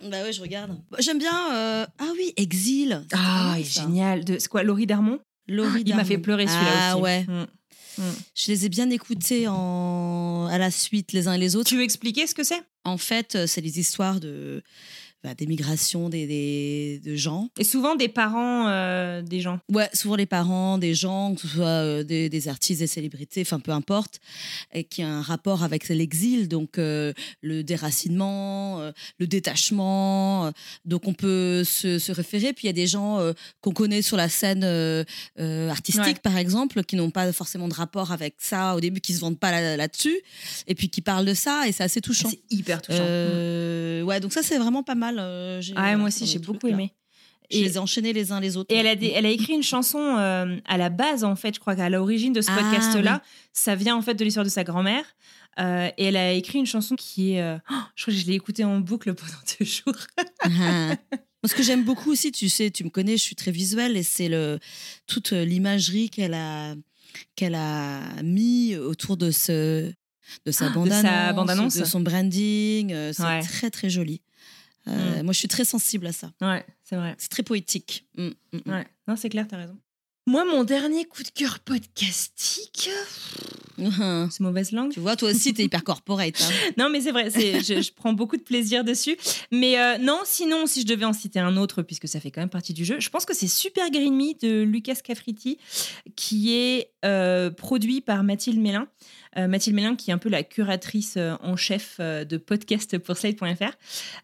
Bah 0.00 0.22
ouais, 0.22 0.32
je 0.32 0.40
regarde. 0.40 0.78
Bah, 0.90 0.98
J'aime 1.00 1.18
bien. 1.18 1.52
euh, 1.54 1.86
Ah 1.98 2.12
oui, 2.16 2.32
Exil. 2.36 3.04
Ah, 3.12 3.54
il 3.58 3.62
est 3.62 3.64
génial. 3.64 4.24
De... 4.24 4.38
C'est 4.38 4.48
quoi, 4.48 4.62
Laurie 4.62 4.86
Darmon? 4.86 5.18
Laurie 5.48 5.82
Il 5.84 5.96
m'a 5.96 6.04
fait 6.04 6.18
pleurer 6.18 6.46
celui-là 6.46 6.90
Ah 6.90 6.94
aussi. 6.96 7.02
ouais. 7.02 7.24
Mm. 7.26 7.46
Je 8.36 8.52
les 8.52 8.64
ai 8.66 8.68
bien 8.68 8.88
écoutés 8.90 9.48
en... 9.48 10.46
à 10.48 10.56
la 10.58 10.70
suite, 10.70 11.12
les 11.12 11.26
uns 11.26 11.32
et 11.32 11.38
les 11.38 11.56
autres. 11.56 11.68
Tu 11.68 11.76
veux 11.76 11.82
expliquer 11.82 12.28
ce 12.28 12.34
que 12.34 12.44
c'est? 12.44 12.62
En 12.84 12.96
fait, 12.96 13.34
euh, 13.34 13.46
c'est 13.48 13.60
les 13.60 13.80
histoires 13.80 14.20
de 14.20 14.62
bah, 15.28 15.34
des, 16.10 16.26
des 16.26 17.00
de 17.04 17.16
gens. 17.16 17.48
Et 17.58 17.64
souvent 17.64 17.94
des 17.96 18.08
parents 18.08 18.68
euh, 18.68 19.22
des 19.22 19.40
gens. 19.40 19.58
Ouais, 19.70 19.88
souvent 19.92 20.16
les 20.16 20.26
parents 20.26 20.78
des 20.78 20.94
gens, 20.94 21.34
que 21.34 21.42
ce 21.42 21.48
soit 21.48 21.66
euh, 21.66 22.02
des, 22.04 22.28
des 22.28 22.48
artistes, 22.48 22.80
des 22.80 22.86
célébrités, 22.86 23.42
enfin 23.42 23.60
peu 23.60 23.72
importe, 23.72 24.20
et 24.72 24.84
qui 24.84 25.02
a 25.02 25.08
un 25.08 25.22
rapport 25.22 25.62
avec 25.64 25.88
l'exil, 25.88 26.48
donc 26.48 26.78
euh, 26.78 27.12
le 27.42 27.62
déracinement, 27.62 28.92
le 29.18 29.26
détachement. 29.26 30.52
donc 30.84 31.06
on 31.06 31.12
peut 31.14 31.62
se, 31.64 31.98
se 31.98 32.12
référer. 32.12 32.52
Puis 32.52 32.64
il 32.64 32.66
y 32.68 32.70
a 32.70 32.72
des 32.74 32.86
gens 32.86 33.18
qu'on 33.60 33.72
connaît 33.72 34.02
sur 34.02 34.16
la 34.16 34.28
scène 34.28 34.64
artistique, 35.38 35.98
Ouais. 36.04 36.14
par 36.22 36.36
exemple, 36.36 36.84
qui 36.84 36.96
n'ont 36.96 37.10
pas 37.10 37.32
forcément 37.32 37.68
de 37.68 37.74
rapport 37.74 38.12
avec 38.12 38.34
ça 38.38 38.76
au 38.76 38.80
début, 38.80 39.00
qui 39.00 39.12
se 39.14 39.20
vendent 39.20 39.38
pas 39.38 39.50
là- 39.50 39.76
là-dessus, 39.76 40.16
et 40.66 40.74
puis 40.74 40.88
qui 40.90 41.00
parlent 41.00 41.24
de 41.26 41.34
ça, 41.34 41.64
et 41.66 41.72
c'est 41.72 41.82
assez 41.84 42.00
touchant. 42.00 42.30
C'est 42.30 42.40
hyper 42.50 42.80
touchant. 42.82 42.98
Ouais, 43.02 44.20
donc 44.20 44.32
ça 44.32 44.42
c'est 44.42 44.58
vraiment 44.58 44.82
pas 44.82 44.94
mal. 44.94 45.17
Euh, 45.18 45.60
Ah 45.76 45.82
ouais, 45.88 45.94
euh, 45.94 45.98
moi 45.98 46.08
aussi, 46.08 46.26
j'ai 46.26 46.38
beaucoup 46.38 46.66
aimé. 46.68 46.92
Je 47.50 47.58
Et- 47.58 47.62
les 47.62 47.76
ai 47.76 47.78
enchaînés 47.78 48.12
les 48.12 48.30
uns 48.32 48.40
les 48.40 48.56
autres. 48.58 48.72
Et 48.74 48.78
elle 48.78 48.86
a, 48.86 48.90
ouais. 48.90 48.96
des- 48.96 49.06
elle 49.14 49.24
a 49.26 49.30
écrit 49.30 49.54
une 49.54 49.62
chanson 49.62 49.98
euh, 50.18 50.58
à 50.66 50.76
la 50.76 50.90
base, 50.90 51.24
en 51.24 51.34
fait, 51.36 51.54
je 51.54 51.60
crois 51.60 51.74
qu'à 51.76 51.88
l'origine 51.88 52.32
de 52.34 52.40
ce 52.42 52.50
Ah, 52.50 52.56
podcast-là, 52.62 53.22
ça 53.54 53.74
vient 53.74 53.96
en 53.96 54.02
fait 54.02 54.14
de 54.14 54.24
l'histoire 54.24 54.44
de 54.44 54.50
sa 54.50 54.64
grand-mère. 54.64 55.04
Euh, 55.58 55.88
et 55.96 56.04
elle 56.04 56.16
a 56.16 56.32
écrit 56.32 56.58
une 56.58 56.66
chanson 56.66 56.94
qui 56.94 57.32
est. 57.32 57.42
euh, 57.42 57.56
oh, 57.70 57.74
je 57.96 58.04
crois 58.04 58.14
que 58.14 58.20
je 58.20 58.26
l'ai 58.26 58.34
écoutée 58.34 58.64
en 58.64 58.78
boucle 58.80 59.12
pendant 59.14 59.32
deux 59.58 59.64
jours. 59.66 59.96
Ah. 60.42 60.94
Moi, 61.42 61.48
ce 61.48 61.54
que 61.54 61.62
j'aime 61.62 61.84
beaucoup 61.84 62.10
aussi, 62.12 62.30
tu 62.32 62.48
sais, 62.48 62.70
tu 62.70 62.84
me 62.84 62.90
connais, 62.90 63.16
je 63.16 63.22
suis 63.22 63.34
très 63.36 63.50
visuelle 63.50 63.96
et 63.96 64.02
c'est 64.02 64.28
le 64.28 64.58
toute 65.06 65.30
l'imagerie 65.32 66.10
qu'elle 66.10 66.34
a 66.34 66.74
qu'elle 67.34 67.54
a 67.54 68.00
mis 68.22 68.76
autour 68.76 69.16
de 69.16 69.30
ce 69.30 69.90
de 70.46 70.50
sa 70.52 70.66
Ah, 70.66 70.68
de 71.30 71.34
bande-annonce, 71.34 71.76
de 71.76 71.84
son 71.84 72.00
branding. 72.00 72.94
C'est 73.12 73.22
Ouais. 73.22 73.40
très 73.40 73.70
très 73.70 73.88
joli. 73.88 74.20
Euh, 74.88 75.20
Mm. 75.20 75.22
Moi, 75.24 75.32
je 75.32 75.38
suis 75.38 75.48
très 75.48 75.64
sensible 75.64 76.06
à 76.06 76.12
ça. 76.12 76.32
Ouais, 76.40 76.64
c'est 76.84 76.96
vrai. 76.96 77.14
C'est 77.18 77.28
très 77.28 77.42
poétique. 77.42 78.06
Mm, 78.16 78.28
mm. 78.52 78.70
Ouais, 78.72 78.86
non, 79.06 79.16
c'est 79.16 79.28
clair, 79.28 79.46
t'as 79.48 79.56
raison. 79.58 79.76
Moi, 80.26 80.44
mon 80.44 80.64
dernier 80.64 81.04
coup 81.06 81.22
de 81.22 81.28
cœur 81.28 81.58
podcastique, 81.60 82.90
c'est 84.30 84.40
mauvaise 84.40 84.72
langue. 84.72 84.92
Tu 84.92 85.00
vois, 85.00 85.16
toi 85.16 85.30
aussi, 85.30 85.54
t'es 85.54 85.64
hyper 85.64 85.84
corporate. 85.84 86.40
hein. 86.40 86.52
Non, 86.76 86.88
mais 86.90 87.00
c'est 87.00 87.12
vrai, 87.12 87.30
je, 87.30 87.80
je 87.82 87.92
prends 87.92 88.12
beaucoup 88.12 88.36
de 88.36 88.42
plaisir 88.42 88.84
dessus. 88.84 89.16
Mais 89.50 89.78
euh, 89.78 89.98
non, 89.98 90.20
sinon, 90.24 90.66
si 90.66 90.82
je 90.82 90.86
devais 90.86 91.04
en 91.04 91.12
citer 91.12 91.38
un 91.40 91.56
autre, 91.56 91.82
puisque 91.82 92.08
ça 92.08 92.20
fait 92.20 92.30
quand 92.30 92.40
même 92.40 92.48
partie 92.50 92.72
du 92.74 92.84
jeu, 92.84 92.96
je 93.00 93.08
pense 93.08 93.24
que 93.24 93.34
c'est 93.34 93.48
Super 93.48 93.90
Green 93.90 94.14
Me 94.14 94.38
de 94.40 94.62
Lucas 94.62 94.96
Cafriti, 95.02 95.58
qui 96.16 96.54
est 96.54 96.90
euh, 97.04 97.50
produit 97.50 98.00
par 98.00 98.22
Mathilde 98.24 98.60
Mélin. 98.60 98.88
Euh, 99.36 99.46
Mathilde 99.46 99.76
Mélin, 99.76 99.94
qui 99.96 100.10
est 100.10 100.14
un 100.14 100.18
peu 100.18 100.28
la 100.28 100.42
curatrice 100.42 101.18
en 101.42 101.56
chef 101.56 102.00
de 102.00 102.36
podcast 102.36 102.98
pour 102.98 103.16
Slate.fr, 103.16 103.72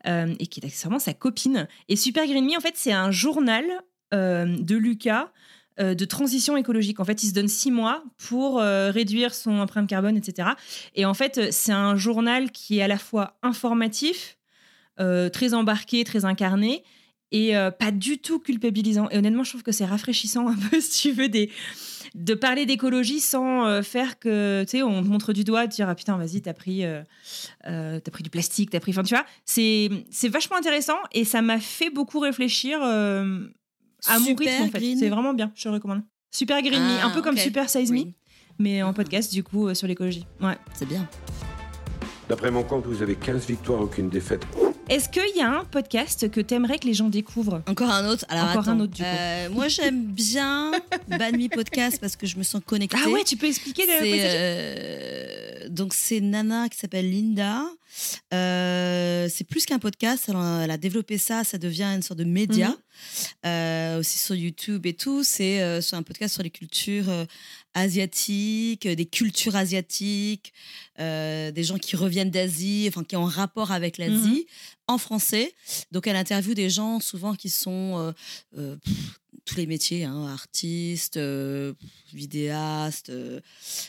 et 0.06 0.46
qui 0.46 0.60
est 0.60 0.64
accessoirement 0.64 0.98
sa 0.98 1.14
copine. 1.14 1.68
Et 1.88 1.96
Super 1.96 2.26
Green 2.26 2.44
Me, 2.44 2.56
en 2.56 2.60
fait, 2.60 2.74
c'est 2.76 2.92
un 2.92 3.10
journal 3.10 3.64
de 4.12 4.76
Lucas 4.76 5.30
de 5.78 6.04
transition 6.04 6.56
écologique. 6.56 7.00
En 7.00 7.04
fait, 7.04 7.22
il 7.22 7.28
se 7.28 7.34
donne 7.34 7.48
six 7.48 7.70
mois 7.70 8.04
pour 8.28 8.60
euh, 8.60 8.90
réduire 8.90 9.34
son 9.34 9.58
empreinte 9.58 9.88
carbone, 9.88 10.16
etc. 10.16 10.50
Et 10.94 11.04
en 11.04 11.14
fait, 11.14 11.38
euh, 11.38 11.48
c'est 11.50 11.72
un 11.72 11.96
journal 11.96 12.50
qui 12.52 12.78
est 12.78 12.82
à 12.82 12.88
la 12.88 12.98
fois 12.98 13.36
informatif, 13.42 14.38
euh, 15.00 15.28
très 15.28 15.54
embarqué, 15.54 16.04
très 16.04 16.24
incarné, 16.24 16.84
et 17.32 17.56
euh, 17.56 17.72
pas 17.72 17.90
du 17.90 18.18
tout 18.18 18.38
culpabilisant. 18.38 19.08
Et 19.10 19.18
honnêtement, 19.18 19.42
je 19.42 19.50
trouve 19.50 19.64
que 19.64 19.72
c'est 19.72 19.84
rafraîchissant 19.84 20.48
un 20.48 20.56
peu, 20.70 20.80
si 20.80 21.02
tu 21.02 21.12
veux, 21.12 21.28
de 21.28 22.34
parler 22.34 22.64
d'écologie 22.64 23.18
sans 23.18 23.66
euh, 23.66 23.82
faire 23.82 24.20
que, 24.20 24.62
tu 24.64 24.78
sais, 24.78 24.82
on 24.84 25.02
te 25.02 25.08
montre 25.08 25.32
du 25.32 25.42
doigt, 25.42 25.66
de 25.66 25.72
dire, 25.72 25.88
ah 25.88 25.96
putain, 25.96 26.16
vas-y, 26.16 26.42
t'as 26.42 26.54
pris, 26.54 26.84
euh, 26.84 27.02
euh, 27.66 27.98
pris 28.00 28.22
du 28.22 28.30
plastique, 28.30 28.70
t'as 28.70 28.80
pris... 28.80 28.92
Enfin, 28.92 29.02
tu 29.02 29.14
vois, 29.14 29.26
c'est 29.44 30.28
vachement 30.28 30.56
intéressant 30.56 30.98
et 31.10 31.24
ça 31.24 31.42
m'a 31.42 31.58
fait 31.58 31.90
beaucoup 31.90 32.20
réfléchir 32.20 32.78
euh, 32.82 33.48
à 34.06 34.18
mon 34.18 34.34
rythme, 34.34 34.62
en 34.62 34.68
fait. 34.68 34.96
C'est 34.98 35.08
vraiment 35.08 35.34
bien, 35.34 35.50
je 35.54 35.68
le 35.68 35.74
recommande. 35.74 36.02
Super 36.30 36.60
Green 36.62 36.82
Me, 36.82 36.98
Ah, 37.00 37.06
un 37.06 37.10
peu 37.10 37.22
comme. 37.22 37.36
Super 37.36 37.70
Size 37.70 37.90
Me, 37.90 37.96
Oui, 37.98 38.14
mais 38.58 38.82
en 38.82 38.92
podcast, 38.92 39.32
du 39.32 39.42
coup, 39.44 39.68
euh, 39.68 39.74
sur 39.74 39.86
l'écologie. 39.86 40.26
Ouais. 40.40 40.56
c'est 40.74 40.86
bien. 40.86 41.08
D'après 42.28 42.50
mon 42.50 42.62
compte, 42.62 42.86
vous 42.86 43.02
avez 43.02 43.16
15 43.16 43.46
victoires, 43.46 43.80
aucune 43.82 44.08
défaite. 44.08 44.46
Est-ce 44.88 45.08
qu'il 45.08 45.36
y 45.36 45.40
a 45.40 45.50
un 45.50 45.64
podcast 45.64 46.30
que 46.30 46.40
t'aimerais 46.40 46.78
que 46.78 46.86
les 46.86 46.92
gens 46.94 47.08
découvrent? 47.08 47.62
Encore 47.66 47.90
un 47.90 48.06
autre? 48.08 48.24
Alors, 48.28 48.50
Encore 48.50 48.68
un 48.68 48.80
autre, 48.80 48.92
du 48.92 49.02
coup. 49.02 49.08
Euh, 49.08 49.48
moi, 49.50 49.68
j'aime 49.68 50.04
bien 50.04 50.72
Bad 51.08 51.36
Me 51.36 51.48
Podcast 51.48 51.98
parce 52.00 52.16
que 52.16 52.26
je 52.26 52.36
me 52.36 52.42
sens 52.42 52.60
connectée. 52.64 52.98
Ah 53.02 53.08
ouais, 53.08 53.24
tu 53.24 53.36
peux 53.36 53.46
expliquer 53.46 53.86
de 53.86 53.92
quoi 53.92 54.06
euh, 54.08 55.68
donc 55.70 55.94
c'est 55.94 56.20
Nana 56.20 56.68
qui 56.68 56.78
s'appelle 56.78 57.10
Linda. 57.10 57.62
Euh, 58.32 59.28
c'est 59.30 59.44
plus 59.44 59.66
qu'un 59.66 59.78
podcast. 59.78 60.24
Elle 60.28 60.36
a, 60.36 60.60
elle 60.64 60.70
a 60.70 60.76
développé 60.78 61.18
ça. 61.18 61.44
Ça 61.44 61.58
devient 61.58 61.84
une 61.84 62.02
sorte 62.02 62.18
de 62.18 62.24
média. 62.24 62.68
Mhm. 62.68 62.76
Euh, 63.46 63.98
aussi 63.98 64.18
sur 64.18 64.34
YouTube 64.34 64.86
et 64.86 64.94
tout. 64.94 65.24
C'est 65.24 65.62
euh, 65.62 65.80
un 65.92 66.02
podcast 66.02 66.34
sur 66.34 66.42
les 66.42 66.50
cultures 66.50 67.08
euh, 67.08 67.24
asiatiques, 67.74 68.86
des 68.86 69.06
cultures 69.06 69.56
asiatiques, 69.56 70.52
des 70.98 71.64
gens 71.64 71.78
qui 71.78 71.96
reviennent 71.96 72.30
d'Asie, 72.30 72.86
enfin 72.88 73.02
qui 73.02 73.16
ont 73.16 73.26
un 73.26 73.30
rapport 73.30 73.72
avec 73.72 73.98
l'Asie 73.98 74.46
en 74.86 74.96
français. 74.96 75.52
Donc 75.90 76.06
elle 76.06 76.14
interviewe 76.14 76.54
des 76.54 76.70
gens 76.70 77.00
souvent 77.00 77.34
qui 77.34 77.50
sont 77.50 78.14
pff, 78.54 79.18
tous 79.44 79.56
les 79.56 79.66
métiers, 79.66 80.04
hein, 80.04 80.26
artistes, 80.26 81.16
euh, 81.16 81.74
vidéastes, 82.12 83.10
euh, 83.10 83.40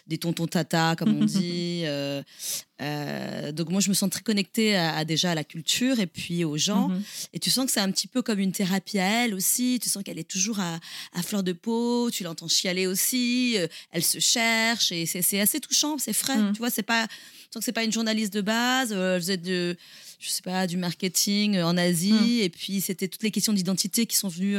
des 0.07 0.17
tontons 0.17 0.47
tata 0.47 0.95
comme 0.97 1.17
on 1.17 1.25
dit. 1.25 1.83
euh, 1.85 2.21
euh, 2.81 3.51
donc 3.53 3.69
moi 3.69 3.79
je 3.79 3.87
me 3.89 3.93
sens 3.93 4.09
très 4.09 4.21
connectée 4.21 4.75
à, 4.75 4.97
à 4.97 5.05
déjà 5.05 5.31
à 5.31 5.35
la 5.35 5.43
culture 5.43 5.99
et 5.99 6.07
puis 6.07 6.43
aux 6.43 6.57
gens. 6.57 6.89
Mhm. 6.89 7.03
Et 7.33 7.39
tu 7.39 7.49
sens 7.49 7.65
que 7.65 7.71
c'est 7.71 7.79
un 7.79 7.91
petit 7.91 8.07
peu 8.07 8.21
comme 8.21 8.39
une 8.39 8.51
thérapie 8.51 8.99
à 8.99 9.23
elle 9.25 9.33
aussi. 9.33 9.79
Tu 9.81 9.89
sens 9.89 10.03
qu'elle 10.03 10.19
est 10.19 10.29
toujours 10.29 10.59
à, 10.59 10.79
à 11.13 11.21
fleur 11.23 11.41
de 11.43 11.53
peau. 11.53 12.09
Tu 12.11 12.23
l'entends 12.23 12.47
chialer 12.49 12.85
aussi. 12.87 13.55
euh, 13.57 13.67
elle 13.91 14.03
se 14.03 14.19
cherche 14.19 14.91
et 14.91 15.05
c'est 15.05 15.39
assez 15.39 15.59
touchant. 15.59 15.97
C'est 15.97 16.13
frais. 16.13 16.37
Mm. 16.37 16.51
Tu 16.53 16.57
vois, 16.59 16.69
c'est 16.69 16.83
pas. 16.83 17.07
Sens 17.51 17.61
que 17.61 17.65
c'est 17.65 17.71
pas 17.71 17.83
une 17.85 17.93
journaliste 17.93 18.33
de 18.33 18.41
base. 18.41 18.91
euh, 18.91 19.15
elle 19.15 19.21
faisait 19.21 19.37
de, 19.37 19.77
je 20.19 20.29
sais 20.29 20.41
pas, 20.41 20.67
du 20.67 20.75
marketing 20.75 21.55
euh, 21.55 21.65
en 21.65 21.77
Asie. 21.77 22.11
Mm. 22.11 22.39
Et 22.41 22.49
puis 22.49 22.81
c'était 22.81 23.07
toutes 23.07 23.23
les 23.23 23.31
questions 23.31 23.53
d'identité 23.53 24.05
qui 24.05 24.17
sont 24.17 24.27
venues 24.27 24.57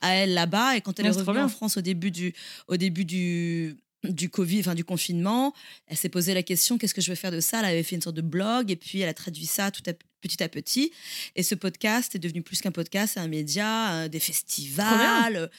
à 0.00 0.14
elle 0.14 0.34
là-bas. 0.34 0.76
Et 0.76 0.80
quand 0.80 0.96
elle 1.00 1.06
Ouais, 1.06 1.10
est 1.16 1.20
revenue 1.22 1.40
en. 1.44 1.48
France 1.48 1.76
au 1.76 1.80
début 1.80 2.12
du, 2.12 2.34
au 2.68 2.76
début 2.76 3.04
du 3.04 3.76
du 4.04 4.30
Covid, 4.30 4.60
enfin 4.60 4.74
du 4.74 4.84
confinement, 4.84 5.52
elle 5.86 5.96
s'est 5.96 6.08
posé 6.08 6.34
la 6.34 6.42
question 6.42 6.78
qu'est-ce 6.78 6.94
que 6.94 7.00
je 7.00 7.10
vais 7.10 7.16
faire 7.16 7.32
de 7.32 7.40
ça? 7.40 7.58
Elle 7.60 7.66
avait 7.66 7.82
fait 7.82 7.96
une 7.96 8.02
sorte 8.02 8.16
de 8.16 8.22
blog 8.22 8.70
et 8.70 8.76
puis 8.76 9.00
elle 9.00 9.08
a 9.08 9.14
traduit 9.14 9.46
ça 9.46 9.70
tout 9.70 9.82
à, 9.88 9.92
petit 10.20 10.42
à 10.42 10.48
petit. 10.48 10.92
Et 11.36 11.42
ce 11.42 11.54
podcast 11.54 12.14
est 12.14 12.18
devenu 12.18 12.42
plus 12.42 12.60
qu'un 12.60 12.70
podcast, 12.70 13.14
c'est 13.14 13.20
un 13.20 13.28
média, 13.28 13.92
euh, 13.94 14.08
des 14.08 14.20
festivals. 14.20 15.50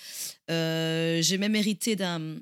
Euh, 0.49 1.21
J'ai 1.21 1.37
même 1.37 1.55
hérité 1.55 1.95
d'un 1.95 2.37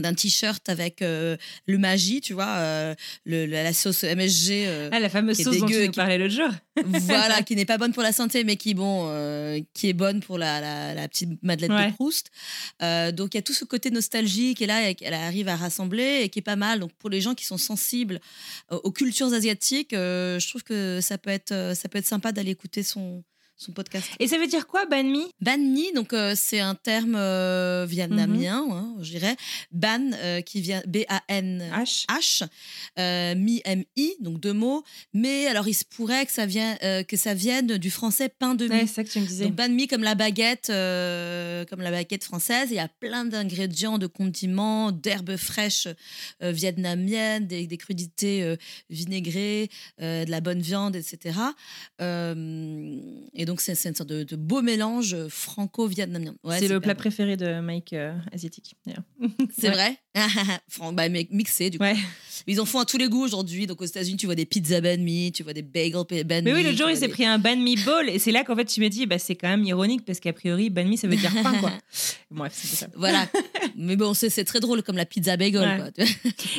d'un 0.00 0.14
t-shirt 0.14 0.68
avec 0.68 1.02
euh, 1.02 1.36
le 1.66 1.78
magie, 1.78 2.20
tu 2.20 2.32
vois, 2.32 2.56
euh, 2.56 2.94
le, 3.24 3.46
la, 3.46 3.72
sauce 3.72 4.02
MSG. 4.02 4.66
euh, 4.66 4.88
Ah, 4.92 4.98
la 4.98 5.08
fameuse 5.08 5.36
sauce 5.40 5.56
dont 5.58 5.66
tu 5.66 5.72
dégueu, 5.72 5.84
nous 5.86 5.90
qui- 5.92 5.96
parlais 5.96 6.18
l'autre 6.18 6.34
jour. 6.34 6.48
voilà, 6.84 7.42
qui 7.42 7.54
n'est 7.54 7.64
pas 7.64 7.78
bonne 7.78 7.92
pour 7.92 8.02
la 8.02 8.12
santé, 8.12 8.42
mais 8.42 8.56
qui, 8.56 8.74
bon, 8.74 9.06
euh, 9.08 9.60
qui 9.72 9.88
est 9.88 9.92
bonne 9.92 10.20
pour 10.20 10.36
la, 10.38 10.60
la, 10.60 10.94
la 10.94 11.08
petite 11.08 11.40
Madeleine 11.42 11.72
Ouais. 11.72 11.90
de 11.90 11.94
Proust. 11.94 12.30
Donc, 12.80 13.34
il 13.34 13.36
y 13.36 13.38
a 13.38 13.42
tout 13.42 13.52
ce 13.52 13.64
côté 13.64 13.90
nostalgique 13.90 14.60
et 14.60 14.66
là, 14.66 14.90
elle 15.00 15.14
arrive 15.14 15.48
à 15.48 15.56
rassembler 15.56 16.22
et 16.24 16.28
qui 16.28 16.40
est 16.40 16.42
pas 16.42 16.56
mal. 16.56 16.80
Donc, 16.80 16.92
pour 16.94 17.10
les 17.10 17.20
gens 17.20 17.34
qui 17.34 17.44
sont 17.44 17.58
sensibles 17.58 18.20
aux 18.70 18.90
cultures 18.90 19.32
asiatiques, 19.32 19.90
je 19.92 20.48
trouve 20.48 20.64
que 20.64 20.98
ça 21.00 21.18
peut 21.18 21.30
être, 21.30 21.72
ça 21.76 21.88
peut 21.88 21.98
être 21.98 22.06
sympa 22.06 22.32
d'aller 22.32 22.50
écouter 22.50 22.82
son, 22.82 23.22
son 23.56 23.72
podcast. 23.72 24.06
Et 24.18 24.26
ça 24.26 24.38
veut 24.38 24.46
dire 24.46 24.66
quoi, 24.66 24.84
Ban 24.86 25.04
Mi 25.04 25.24
Ban 25.40 25.58
Mi, 25.58 25.92
donc 25.92 26.12
euh, 26.12 26.34
c'est 26.36 26.60
un 26.60 26.74
terme 26.74 27.14
euh, 27.16 27.86
vietnamien, 27.88 28.64
hein, 28.70 28.94
je 29.00 29.10
dirais. 29.10 29.36
Ban, 29.70 30.10
euh, 30.14 30.40
qui 30.40 30.60
vient 30.60 30.82
B-A-N. 30.86 31.62
H. 31.72 32.04
H, 32.06 32.46
euh, 32.98 33.34
mi 33.34 33.62
M-I, 33.64 34.14
donc 34.20 34.40
deux 34.40 34.52
mots. 34.52 34.82
Mais 35.12 35.46
alors, 35.46 35.68
il 35.68 35.74
se 35.74 35.84
pourrait 35.84 36.26
que 36.26 36.32
ça, 36.32 36.46
vienne, 36.46 36.76
euh, 36.82 37.02
que 37.04 37.16
ça 37.16 37.34
vienne 37.34 37.78
du 37.78 37.90
français 37.90 38.28
pain 38.28 38.54
de 38.54 38.66
mie. 38.66 38.70
Ouais, 38.74 38.80
c'est 38.86 38.94
ça 38.94 39.04
que 39.04 39.10
tu 39.10 39.20
me 39.20 39.26
disais. 39.26 39.44
Donc 39.44 39.54
banh 39.54 39.68
mi 39.72 39.86
comme 39.86 40.02
la 40.02 40.14
baguette, 40.14 40.70
euh, 40.70 41.64
comme 41.66 41.80
la 41.80 41.90
baguette 41.90 42.24
française. 42.24 42.68
Il 42.70 42.76
y 42.76 42.80
a 42.80 42.88
plein 42.88 43.24
d'ingrédients, 43.24 43.98
de 43.98 44.06
condiments, 44.06 44.90
d'herbes 44.92 45.36
fraîches 45.36 45.88
euh, 46.42 46.50
vietnamiennes, 46.50 47.46
des, 47.46 47.66
des 47.66 47.76
crudités 47.76 48.42
euh, 48.42 48.56
vinaigrées, 48.90 49.70
euh, 50.00 50.24
de 50.24 50.30
la 50.30 50.40
bonne 50.40 50.60
viande, 50.60 50.96
etc. 50.96 51.38
Euh, 52.00 53.00
et 53.44 53.46
donc 53.46 53.60
c'est 53.60 53.72
une 53.86 53.94
sorte 53.94 54.08
de, 54.08 54.22
de 54.22 54.36
beau 54.36 54.62
mélange 54.62 55.14
franco-vietnamien. 55.28 56.34
Ouais, 56.44 56.58
c'est 56.60 56.68
le 56.68 56.80
plat 56.80 56.94
bon. 56.94 56.98
préféré 56.98 57.36
de 57.36 57.60
Mike 57.60 57.92
euh, 57.92 58.14
asiatique, 58.32 58.74
d'ailleurs. 58.86 59.02
C'est 59.58 59.68
Ouais. 59.68 59.74
vrai? 59.74 59.98
Bah, 60.92 61.08
mixé 61.08 61.70
du 61.70 61.78
coup. 61.78 61.84
Ouais. 61.84 61.96
Ils 62.46 62.60
en 62.60 62.64
font 62.64 62.78
à 62.78 62.84
tous 62.84 62.98
les 62.98 63.08
goûts 63.08 63.22
aujourd'hui. 63.24 63.66
Donc 63.66 63.80
aux 63.82 63.84
États-Unis, 63.84 64.16
tu 64.16 64.26
vois 64.26 64.34
des 64.34 64.44
pizzas 64.46 64.80
banh 64.80 64.98
mi, 65.02 65.32
tu 65.32 65.42
vois 65.42 65.52
des 65.52 65.62
bagels 65.62 66.04
banh 66.24 66.42
mi. 66.42 66.44
Mais 66.44 66.54
oui, 66.54 66.62
l'autre 66.62 66.78
jour, 66.78 66.88
il 66.90 66.96
s'est 66.96 67.06
des- 67.06 67.12
pris 67.12 67.24
un 67.26 67.38
ban 67.38 67.56
mi 67.56 67.76
bowl 67.76 68.08
et 68.08 68.18
c'est 68.18 68.30
là 68.32 68.44
qu'en 68.44 68.54
fait, 68.56 68.64
tu 68.64 68.80
m'as 68.80 68.88
dit, 68.88 69.06
bah, 69.06 69.18
c'est 69.18 69.34
quand 69.34 69.48
même 69.48 69.64
ironique 69.64 70.04
parce 70.04 70.20
qu'a 70.20 70.32
priori, 70.32 70.70
ban 70.70 70.84
mi, 70.84 70.96
ça 70.96 71.08
veut 71.08 71.16
dire 71.16 71.32
pain, 71.42 71.58
quoi. 71.58 71.72
Bref, 72.30 72.52
c'est 72.54 72.76
ça. 72.76 72.86
Voilà. 72.96 73.26
Mais 73.76 73.96
bon, 73.96 74.14
c'est 74.14 74.30
c'est 74.30 74.44
très 74.44 74.60
drôle 74.60 74.82
comme 74.82 74.96
la 74.96 75.06
pizza 75.06 75.36
bagel. 75.36 75.92
Quoi. 75.94 76.04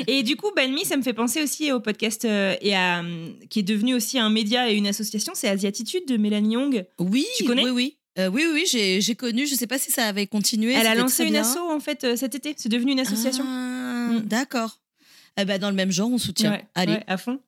Et 0.07 0.23
du 0.23 0.35
coup, 0.35 0.51
Ban 0.55 0.69
Mi, 0.69 0.83
ça 0.85 0.97
me 0.97 1.01
fait 1.01 1.13
penser 1.13 1.41
aussi 1.41 1.71
au 1.71 1.79
podcast 1.79 2.25
euh, 2.25 2.55
et 2.61 2.75
à, 2.75 3.01
euh, 3.03 3.29
qui 3.49 3.59
est 3.59 3.63
devenu 3.63 3.93
aussi 3.95 4.17
un 4.19 4.29
média 4.29 4.69
et 4.69 4.75
une 4.75 4.87
association, 4.87 5.33
c'est 5.35 5.47
Asiatitude 5.49 6.03
de 6.07 6.17
Mélanie 6.17 6.53
Young. 6.55 6.74
Oui, 6.99 7.25
Tu 7.37 7.45
connais 7.45 7.63
Oui, 7.63 7.69
oui. 7.71 7.97
Euh, 8.17 8.27
oui, 8.29 8.45
oui, 8.51 8.65
oui, 8.73 9.01
j'ai 9.01 9.15
connu. 9.15 9.45
Je 9.45 9.55
sais 9.55 9.67
pas 9.67 9.77
si 9.77 9.91
ça 9.91 10.05
avait 10.07 10.25
continué. 10.27 10.73
Elle 10.73 10.87
a 10.87 10.95
lancé 10.95 11.23
une 11.25 11.31
bien. 11.31 11.41
asso 11.41 11.57
en 11.59 11.79
fait 11.81 12.03
euh, 12.05 12.15
cet 12.15 12.33
été. 12.35 12.53
C'est 12.57 12.69
devenu 12.69 12.91
une 12.93 12.99
association. 12.99 13.43
Ah, 13.47 13.81
Mm. 14.05 14.19
D'accord. 14.21 14.79
Eh 15.35 15.45
ben, 15.45 15.57
dans 15.59 15.69
le 15.69 15.75
même 15.75 15.91
genre, 15.91 16.09
on 16.11 16.17
soutient. 16.19 16.51
Ouais, 16.51 16.65
Allez. 16.75 16.93
ouais, 16.93 17.03
à 17.07 17.17
fond. 17.17 17.39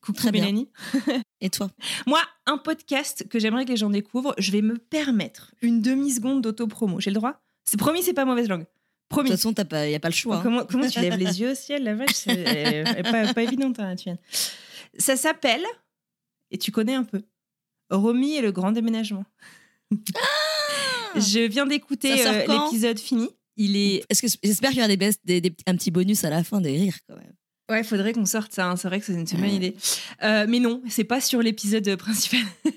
Coucou 0.00 0.16
Très 0.18 0.30
bien. 0.32 0.40
Mélanie. 0.40 0.68
Et 1.42 1.50
toi? 1.50 1.70
Moi, 2.06 2.20
un 2.46 2.56
podcast 2.56 3.26
que 3.28 3.38
j'aimerais 3.38 3.64
que 3.66 3.70
les 3.70 3.76
gens 3.76 3.90
découvrent, 3.90 4.34
je 4.38 4.50
vais 4.52 4.62
me 4.62 4.78
permettre 4.78 5.52
une 5.60 5.82
demi-seconde 5.82 6.40
d'auto-promo. 6.40 6.98
J'ai 6.98 7.10
le 7.10 7.14
droit? 7.16 7.42
C'est 7.66 7.76
promis, 7.76 8.02
c'est 8.02 8.14
pas 8.14 8.24
mauvaise 8.24 8.48
langue. 8.48 8.62
De 8.62 8.66
Promis. 9.10 9.28
toute 9.28 9.38
façon, 9.38 9.52
il 9.52 9.88
n'y 9.90 9.94
a 9.94 10.00
pas 10.00 10.08
le 10.08 10.14
choix. 10.14 10.36
hein. 10.36 10.40
Comment, 10.42 10.64
comment 10.64 10.88
tu 10.88 10.98
lèves 11.00 11.18
les 11.18 11.26
yeux 11.40 11.50
au 11.52 11.54
ciel, 11.54 11.84
la 11.84 11.94
vache? 11.94 12.14
C'est 12.14 13.02
pas, 13.10 13.34
pas 13.34 13.42
évidente, 13.42 13.78
hein. 13.78 13.94
Ça 14.96 15.16
s'appelle, 15.16 15.64
et 16.50 16.56
tu 16.58 16.72
connais 16.72 16.94
un 16.94 17.04
peu, 17.04 17.20
Romy 17.92 18.34
et 18.36 18.40
le 18.40 18.50
grand 18.52 18.72
déménagement. 18.72 19.24
Je 21.16 21.46
viens 21.46 21.66
d'écouter 21.66 22.26
euh, 22.26 22.46
l'épisode 22.46 22.98
fini. 22.98 23.28
Il 23.56 23.76
est. 23.76 24.02
Est-ce 24.08 24.22
que 24.22 24.28
j'espère 24.42 24.70
qu'il 24.70 24.78
y 24.78 24.82
aura 24.82 24.88
des, 24.88 24.96
best- 24.96 25.20
des, 25.24 25.40
des- 25.40 25.54
un 25.66 25.76
petit 25.76 25.90
bonus 25.90 26.24
à 26.24 26.30
la 26.30 26.42
fin, 26.42 26.60
des 26.60 26.72
rires 26.72 26.96
quand 27.08 27.16
même. 27.16 27.32
Ouais, 27.70 27.84
faudrait 27.84 28.12
qu'on 28.12 28.26
sorte 28.26 28.52
ça. 28.52 28.66
hein. 28.70 28.76
C'est 28.76 28.88
vrai 28.88 28.98
que 29.00 29.06
c'est 29.06 29.12
une 29.12 29.24
bonne 29.24 29.50
idée. 29.50 29.76
Euh, 30.22 30.46
mais 30.48 30.58
non, 30.58 30.82
c'est 30.88 31.04
pas 31.04 31.20
sur 31.20 31.40
l'épisode 31.42 31.96
principal. 31.96 32.40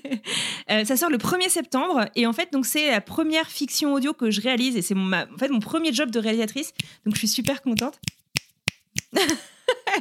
Euh, 0.68 0.84
ça 0.84 0.96
sort 0.96 1.10
le 1.10 1.16
1er 1.18 1.48
septembre 1.48 2.06
et 2.16 2.26
en 2.26 2.32
fait 2.32 2.52
donc 2.52 2.66
c'est 2.66 2.90
la 2.90 3.00
première 3.00 3.48
fiction 3.48 3.92
audio 3.94 4.12
que 4.12 4.32
je 4.32 4.40
réalise 4.40 4.74
et 4.76 4.82
c'est 4.82 4.96
en 4.96 5.38
fait 5.38 5.48
mon 5.48 5.60
premier 5.60 5.92
job 5.92 6.10
de 6.10 6.18
réalisatrice 6.18 6.72
donc 7.04 7.14
je 7.14 7.20
suis 7.20 7.28
super 7.28 7.62
contente. 7.62 8.00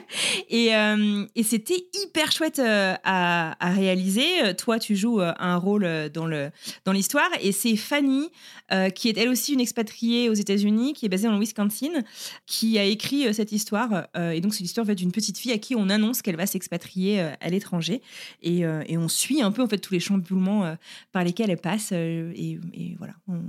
et 0.50 0.76
euh, 0.76 1.26
et 1.36 1.44
c'était 1.44 1.88
hyper 2.04 2.32
chouette 2.32 2.60
euh, 2.60 2.96
à, 3.04 3.56
réaliser. 3.62 4.56
Toi, 4.58 4.80
tu 4.80 4.96
joues 4.96 5.22
euh, 5.22 5.34
un 5.40 5.58
rôle 5.58 5.88
dans 6.14 6.26
le 6.26 6.52
dans 6.86 6.92
l'histoire 6.92 7.30
et 7.42 7.52
c'est 7.52 7.76
Fanny 7.76 8.30
qui 8.96 9.10
est 9.10 9.18
elle 9.18 9.30
aussi 9.30 9.54
une 9.54 9.60
expatriée 9.60 10.28
aux 10.28 10.34
États-Unis, 10.34 10.94
qui 10.94 11.06
est 11.06 11.10
basée 11.10 11.28
dans 11.28 11.34
le 11.34 11.40
Wisconsin, 11.40 12.04
qui 12.48 12.80
a 12.80 12.84
écrit 12.84 13.32
cette 13.34 13.52
histoire. 13.52 14.08
Et 14.16 14.42
donc 14.42 14.56
c'est 14.56 14.62
l'histoire 14.62 14.86
en 14.86 14.88
fait, 14.88 14.96
d'une 14.96 15.12
petite 15.12 15.38
fille 15.38 15.52
à 15.52 15.60
qui 15.60 15.76
on 15.76 15.88
annonce 15.90 16.24
qu'elle 16.24 16.36
va 16.36 16.48
s'expatrier 16.48 17.20
à 17.20 17.50
l'étranger 17.50 18.02
et, 18.42 18.66
on 18.98 19.08
suit 19.08 19.42
un 19.44 19.52
peu 19.52 19.62
en 19.62 19.68
fait 19.68 19.78
tous 19.78 19.94
les 19.94 20.00
chamboulements 20.00 20.76
par 21.12 21.24
lesquels 21.24 21.52
elle 21.52 21.58
passe. 21.58 21.92
et, 21.92 22.60
et 22.74 22.96
voilà, 22.98 23.14
on, 23.28 23.40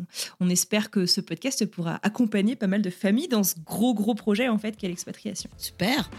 on 0.41 0.49
espère 0.51 0.91
que 0.91 1.07
ce 1.07 1.21
podcast 1.21 1.65
pourra 1.67 1.99
accompagner 2.03 2.57
pas 2.57 2.67
mal 2.67 2.83
de 2.83 2.91
familles 2.91 3.29
dans 3.29 3.43
ce 3.43 3.55
gros 3.65 3.95
gros 3.95 4.15
projet 4.15 4.49
en 4.49 4.59
fait 4.59 4.77
qu'est 4.77 4.89
l'expatriation. 4.89 5.51
Super. 5.57 6.11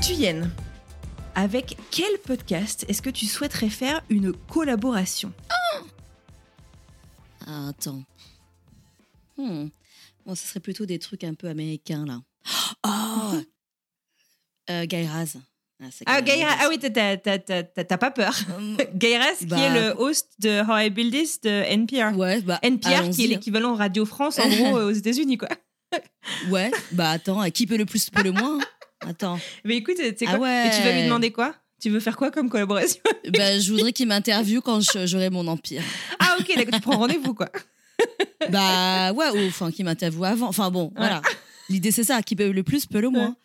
Thuyen, 0.00 0.50
avec 1.34 1.76
quel 1.90 2.18
podcast 2.24 2.84
est-ce 2.88 3.02
que 3.02 3.10
tu 3.10 3.26
souhaiterais 3.26 3.68
faire 3.70 4.02
une 4.08 4.32
collaboration? 4.32 5.32
Ah, 7.46 7.68
attends. 7.68 8.02
Hmm. 9.36 9.66
Bon, 10.26 10.34
ce 10.34 10.46
serait 10.46 10.60
plutôt 10.60 10.86
des 10.86 10.98
trucs 10.98 11.24
un 11.24 11.34
peu 11.34 11.48
américains, 11.48 12.04
là. 12.06 12.20
Oh 12.84 13.40
euh, 14.70 14.86
Guy 14.86 15.06
Raz. 15.06 15.36
Ah, 15.80 15.88
Ah, 16.06 16.20
ah 16.60 16.68
oui, 16.68 16.78
t'as- 16.78 17.96
pas 17.98 18.10
peur. 18.12 18.32
Hum, 18.56 18.76
Gairas, 18.94 19.36
qui 19.38 19.46
Bah. 19.46 19.58
est 19.58 19.74
le 19.74 20.00
host 20.00 20.28
de 20.38 20.60
How 20.60 20.78
I 20.86 20.90
Build 20.90 21.12
This 21.12 21.40
de 21.40 21.48
NPR. 21.50 22.16
Ouais, 22.16 22.40
bah. 22.42 22.60
NPR, 22.62 23.10
qui 23.10 23.24
est 23.24 23.28
l'équivalent 23.28 23.74
Radio 23.74 24.04
France, 24.04 24.38
en 24.38 24.48
gros, 24.48 24.78
aux 24.78 24.90
États-Unis, 24.92 25.38
quoi. 25.38 25.48
Ouais, 26.50 26.70
bah 26.92 27.10
attends, 27.10 27.48
qui 27.50 27.66
peut 27.66 27.76
le 27.76 27.84
plus, 27.84 28.08
peut 28.10 28.22
le 28.22 28.32
moins 28.32 28.58
hein? 28.60 28.64
Attends. 29.08 29.38
Mais 29.64 29.76
écoute, 29.76 29.96
quoi 29.96 30.28
Ah 30.28 30.38
ouais. 30.38 30.66
Et 30.68 30.70
tu 30.70 30.82
vas 30.82 30.92
lui 30.92 31.04
demander 31.04 31.30
quoi? 31.32 31.54
Tu 31.80 31.90
veux 31.90 31.98
faire 32.00 32.16
quoi 32.16 32.30
comme 32.30 32.48
collaboration? 32.48 33.00
Bah, 33.32 33.58
je 33.58 33.72
voudrais 33.72 33.92
qu'il 33.92 34.06
m'interviewe 34.06 34.60
quand 34.60 34.80
j'aurai 35.06 35.30
mon 35.30 35.46
empire. 35.48 35.82
Ah, 36.20 36.36
ok, 36.38 36.52
d'accord, 36.56 36.74
tu 36.74 36.80
prends 36.80 36.98
rendez-vous, 36.98 37.34
quoi. 37.34 37.48
Bah 38.50 39.12
ouais, 39.12 39.30
ou 39.30 39.46
enfin 39.48 39.70
qui 39.70 39.84
m'interviewe 39.84 40.24
avant. 40.24 40.48
Enfin 40.48 40.70
bon, 40.70 40.92
voilà. 40.96 41.22
L'idée 41.68 41.90
c'est 41.92 42.04
ça, 42.04 42.22
qui 42.22 42.36
peut 42.36 42.50
le 42.50 42.62
plus 42.62 42.86
peut 42.86 43.00
le 43.00 43.08
moins. 43.08 43.36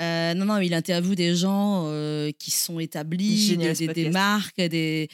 Euh, 0.00 0.32
non, 0.34 0.44
non, 0.46 0.58
il 0.58 0.72
interviewe 0.72 1.14
des 1.14 1.34
gens 1.34 1.84
euh, 1.86 2.30
qui 2.38 2.50
sont 2.50 2.78
établis, 2.80 3.48
Génial, 3.48 3.74
des, 3.76 4.10
marques, 4.10 4.56
des, 4.56 5.08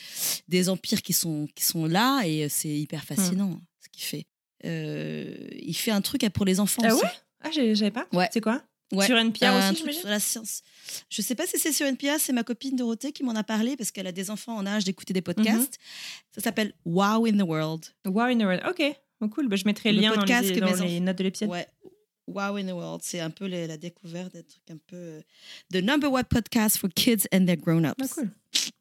des 0.46 0.68
empires 0.68 1.02
qui 1.02 1.12
sont, 1.12 1.48
qui 1.54 1.64
sont 1.64 1.86
là 1.86 2.22
et 2.26 2.48
c'est 2.48 2.68
hyper 2.68 3.02
fascinant 3.02 3.48
Hmm. 3.48 3.60
ce 3.82 3.88
qu'il 3.90 4.04
fait. 4.04 4.26
Euh, 4.64 5.48
il 5.60 5.74
fait 5.74 5.90
un 5.90 6.00
truc 6.00 6.28
pour 6.30 6.44
les 6.44 6.60
enfants 6.60 6.82
Ah 6.84 6.94
aussi. 6.94 7.02
ouais? 7.04 7.10
Ah, 7.42 7.50
j'avais 7.50 7.90
pas 7.90 8.06
Ouais. 8.12 8.28
C'est 8.32 8.40
quoi? 8.40 8.62
Ouais. 8.92 9.06
Sur 9.06 9.16
NPR 9.16 9.44
Un 9.46 9.70
aussi, 9.72 9.92
sur 9.94 10.08
la 10.08 10.18
science. 10.18 10.62
Je 11.08 11.22
sais 11.22 11.36
pas 11.36 11.46
si 11.46 11.58
c'est 11.58 11.72
sur 11.72 11.86
NPR, 11.86 12.18
c'est 12.18 12.32
ma 12.32 12.42
copine 12.42 12.74
Dorothée 12.74 13.12
qui 13.12 13.22
m'en 13.22 13.34
a 13.36 13.44
parlé 13.44 13.76
parce 13.76 13.92
qu'elle 13.92 14.08
a 14.08 14.12
des 14.12 14.30
enfants 14.30 14.56
en 14.56 14.66
âge 14.66 14.84
d'écouter 14.84 15.12
des 15.12 15.22
podcasts. 15.22 15.78
Mhm. 15.78 16.34
Ça 16.34 16.40
s'appelle 16.40 16.72
Wow 16.84 17.26
in 17.26 17.38
the 17.38 17.42
World. 17.48 17.84
Wow 18.06 18.22
in 18.22 18.38
the 18.38 18.42
World. 18.42 18.62
Ok, 18.68 18.82
Oh, 19.22 19.28
cool. 19.28 19.48
Bah, 19.48 19.56
je 19.56 19.64
mettrai 19.66 19.92
le, 19.92 20.00
lien 20.00 20.14
dans 20.14 20.24
les, 20.24 20.26
que 20.54 20.60
dans 20.60 20.66
les 20.66 20.72
enfants- 20.82 21.00
notes 21.04 21.18
de 21.18 21.22
l'épisode. 21.24 21.50
Ouais. 21.50 21.66
Wow 22.26 22.56
in 22.56 22.64
the 22.66 22.72
World, 22.72 23.02
c'est 23.04 23.20
un 23.20 23.28
peu 23.30 23.44
les- 23.46 23.66
la 23.66 23.76
découverte 23.76 24.32
des 24.32 24.42
trucs 24.44 24.70
un 24.70 24.78
peu. 24.86 24.96
euh, 24.96 25.20
The 25.72 25.76
number 25.84 26.10
one 26.10 26.24
podcast 26.24 26.78
for 26.78 26.88
kids 26.92 27.26
and 27.32 27.44
their 27.44 27.56
grown-ups. 27.58 27.94
Ah, 28.02 28.06
cool. 28.14 28.30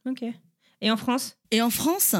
Ok. 0.06 0.24
Et 0.82 0.90
en 0.90 0.98
France? 0.98 1.36
Et 1.52 1.62
en 1.62 1.70
France, 1.70 2.16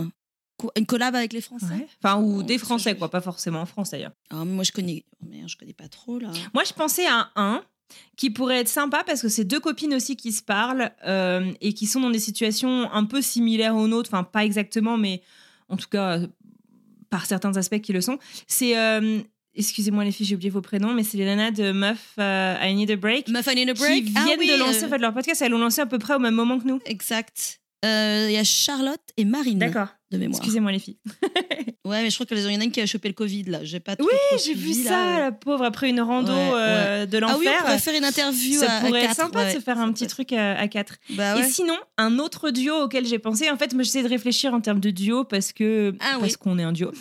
une 0.76 0.86
collab 0.86 1.16
avec 1.16 1.34
les 1.34 1.42
Français? 1.42 1.66
Ouais. 1.74 1.88
Enfin, 2.04 2.20
ou 2.22 2.40
Oh, 2.40 2.44
des 2.44 2.58
ça, 2.58 2.66
Français, 2.66 2.96
quoi. 2.96 3.10
Pas 3.10 3.22
forcément 3.22 3.62
en 3.62 3.66
France, 3.66 3.92
d'ailleurs. 3.92 4.12
Ah, 4.30 4.44
moi, 4.46 4.64
je 4.64 4.72
connais. 4.72 5.04
oh, 5.22 5.26
merde, 5.30 5.50
je 5.50 5.58
connais 5.58 5.74
pas 5.74 5.88
trop 5.88 6.20
là. 6.20 6.32
Moi, 6.54 6.64
je 6.64 6.74
pensais 6.74 7.06
à 7.08 7.30
un 7.36 7.64
qui 8.16 8.30
pourrait 8.30 8.60
être 8.60 8.68
sympa 8.68 9.04
parce 9.04 9.22
que 9.22 9.30
c'est 9.30 9.46
deux 9.46 9.60
copines 9.60 9.94
aussi 9.96 10.16
qui 10.16 10.32
se 10.32 10.44
parlent 10.44 10.92
euh, 11.08 11.52
et 11.62 11.74
qui 11.74 11.88
sont 11.88 12.00
dans 12.00 12.12
des 12.12 12.20
situations 12.20 12.92
un 12.92 13.06
peu 13.06 13.22
similaires 13.22 13.76
aux 13.76 13.88
nôtres. 13.88 14.10
Enfin, 14.14 14.24
pas 14.24 14.46
exactement, 14.46 14.96
mais 14.98 15.22
en 15.70 15.78
tout 15.78 15.88
cas, 15.90 16.20
par 17.10 17.26
certains 17.26 17.56
aspects 17.58 17.82
qui 17.82 17.94
le 17.94 18.02
sont. 18.02 18.20
C'est. 18.48 18.78
euh, 18.78 19.20
Excusez-moi 19.56 20.06
les 20.06 20.12
filles, 20.12 20.28
j'ai 20.28 20.36
oublié 20.36 20.52
vos 20.52 20.62
prénoms, 20.62 20.94
mais 20.94 21.04
c'est 21.04 21.18
les 21.18 21.26
nanas 21.26 21.52
de 21.52 21.72
Meuf 21.72 22.14
euh, 22.20 22.56
I 22.62 22.76
Need 22.76 22.92
a 22.92 22.96
Break 22.96 23.28
Muff 23.28 23.48
I 23.52 23.56
Need 23.56 23.70
a 23.72 23.74
Break. 23.74 24.06
qui 24.06 24.14
Ah 24.16 24.24
viennent 24.24 24.40
oui, 24.40 24.48
de 24.48 24.56
lancer 24.58 24.84
euh, 24.84 24.86
en 24.86 24.90
fait, 24.90 25.00
leur 25.00 25.14
podcast. 25.14 25.42
Elles 25.42 25.52
l'ont 25.52 25.58
lancé 25.58 25.82
à 25.82 25.86
peu 25.88 25.98
près 25.98 26.14
au 26.14 26.20
même 26.20 26.36
moment 26.36 26.60
que 26.60 26.68
nous. 26.68 26.80
Exact. 26.86 27.60
Euh, 27.86 28.26
Il 28.30 28.34
y 28.34 28.38
a 28.38 28.44
Charlotte 28.44 29.00
et 29.18 29.26
Marine 29.26 29.60
D'accord. 29.60 29.88
de 30.12 30.18
mémoire. 30.18 30.40
Excusez-moi 30.40 30.72
les 30.72 30.80
filles. 30.80 30.98
Ouais, 31.86 32.04
mais 32.04 32.12
je 32.12 32.16
crois 32.16 32.28
qu'il 32.28 32.38
y 32.38 32.56
en 32.56 32.60
a 32.60 32.64
une 32.66 32.72
qui 32.72 32.82
a 32.82 32.86
chopé 32.86 33.08
le 33.08 33.16
Covid 33.16 33.44
là. 33.46 33.64
J'ai 33.64 33.80
pas 33.80 33.96
trop, 33.96 34.08
Oui, 34.08 34.40
j'ai 34.46 34.54
vu 34.54 34.74
ça, 34.76 35.18
la 35.22 35.32
pauvre, 35.32 35.64
après 35.64 35.90
une 35.90 36.00
rando 36.02 36.32
Ouais, 36.32 36.52
euh, 36.54 37.06
de 37.08 37.18
Ah 37.18 37.20
oui, 37.20 37.34
on 37.34 37.38
l'enfer. 37.50 37.62
pourrait 37.64 37.80
faire 37.80 37.96
une 37.96 38.06
interview 38.06 38.60
ça 38.60 38.72
à, 38.72 38.78
à 38.78 38.82
pourrait 38.82 39.06
être 39.06 39.16
sympa 39.16 39.46
de 39.48 39.58
se 39.58 39.60
faire 39.64 39.80
un 39.80 39.92
petit 39.92 40.06
truc 40.06 40.32
à, 40.34 40.56
à 40.60 40.68
quatre. 40.68 40.98
Bah. 41.12 41.40
Et 41.40 41.44
sinon, 41.50 41.74
un 41.98 42.20
autre 42.20 42.52
duo 42.52 42.76
auquel 42.84 43.08
j'ai 43.08 43.18
pensé, 43.18 43.50
en 43.50 43.58
fait, 43.58 43.74
moi 43.74 43.82
j'essaie 43.82 44.04
de 44.04 44.08
réfléchir 44.10 44.54
en 44.54 44.62
termes 44.62 44.82
de 44.82 44.92
duo 44.92 45.24
parce 45.24 45.52
que 45.52 45.96
Ah 46.00 46.18
parce 46.20 46.34
oui. 46.34 46.38
qu'on 46.40 46.60
est 46.60 46.64
un 46.64 46.74
duo. 46.74 46.92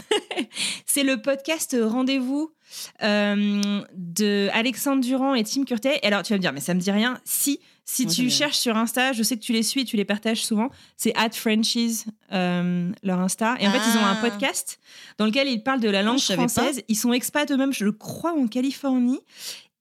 c'est 0.87 1.03
le 1.03 1.21
podcast 1.21 1.77
Rendez-vous 1.79 2.51
euh, 3.03 3.83
de 3.95 4.49
Alexandre 4.55 5.03
Durand 5.03 5.35
et 5.35 5.45
Tim 5.45 5.65
Curtet. 5.65 5.99
Et 6.03 6.07
alors 6.07 6.23
tu 6.23 6.33
vas 6.33 6.39
me 6.39 6.43
dire, 6.43 6.53
mais 6.55 6.61
ça 6.61 6.73
me 6.73 6.81
dit 6.81 6.91
rien. 6.93 7.21
Si, 7.27 7.61
si 7.91 8.07
tu 8.07 8.29
cherches 8.31 8.59
sur 8.59 8.77
Insta, 8.77 9.13
je 9.13 9.23
sais 9.23 9.37
que 9.37 9.43
tu 9.43 9.53
les 9.53 9.63
suis, 9.63 9.81
et 9.81 9.85
tu 9.85 9.97
les 9.97 10.05
partages 10.05 10.45
souvent. 10.45 10.69
C'est 10.99 11.15
at 11.17 11.31
Frenchies 11.31 12.05
euh, 12.33 12.91
leur 13.03 13.19
Insta. 13.21 13.57
Et 13.61 13.67
en 13.67 13.73
fait, 13.73 13.79
ils 13.79 13.97
ont 13.99 14.05
un 14.05 14.13
Ah. 14.13 14.19
podcast 14.21 14.79
dans 15.17 15.25
lequel 15.25 15.49
ils 15.49 15.63
parlent 15.63 15.81
de 15.81 15.89
la 15.89 16.03
langue 16.03 16.19
savais 16.19 16.43
pas. 16.43 16.49
française. 16.49 16.83
Ils 16.89 16.97
sont 16.97 17.13
expats 17.15 17.51
eux-mêmes, 17.51 17.73
je 17.73 17.85
le 17.85 17.93
crois, 17.93 18.35
en 18.35 18.47
Californie. 18.47 19.21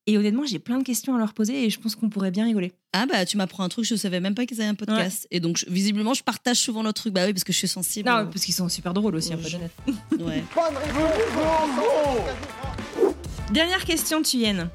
Et 0.06 0.16
honnêtement, 0.16 0.46
j'ai 0.46 0.58
plein 0.58 0.78
de 0.78 0.84
questions 0.84 1.14
à 1.14 1.18
leur 1.18 1.34
poser 1.34 1.66
et 1.66 1.70
je 1.70 1.78
pense 1.78 1.94
qu'on 1.94 2.08
pourrait 2.08 2.30
bien 2.30 2.46
rigoler. 2.46 2.72
Ah 2.94 3.04
bah 3.04 3.26
tu 3.26 3.36
m'apprends 3.36 3.62
un 3.64 3.68
truc, 3.68 3.84
je 3.84 3.94
savais 3.94 4.20
même 4.20 4.34
pas 4.34 4.46
qu'ils 4.46 4.58
avaient 4.58 4.70
un 4.70 4.74
podcast. 4.74 5.28
Et 5.30 5.38
donc 5.38 5.58
je- 5.58 5.66
visiblement 5.68 6.14
je 6.14 6.22
partage 6.22 6.56
souvent 6.56 6.82
leur 6.82 6.94
truc. 6.94 7.12
Bah 7.12 7.26
oui 7.26 7.34
parce 7.34 7.44
que 7.44 7.52
je 7.52 7.58
suis 7.58 7.68
sensible. 7.68 8.08
Non, 8.08 8.24
parce 8.24 8.42
qu'ils 8.42 8.54
sont 8.54 8.70
super 8.70 8.94
drôles 8.94 9.16
aussi, 9.16 9.34
un 9.34 9.36
peu. 9.36 10.22
Ouais. 10.24 10.42
Dernière 13.52 13.84
question, 13.84 14.22
Thuyen. 14.22 14.70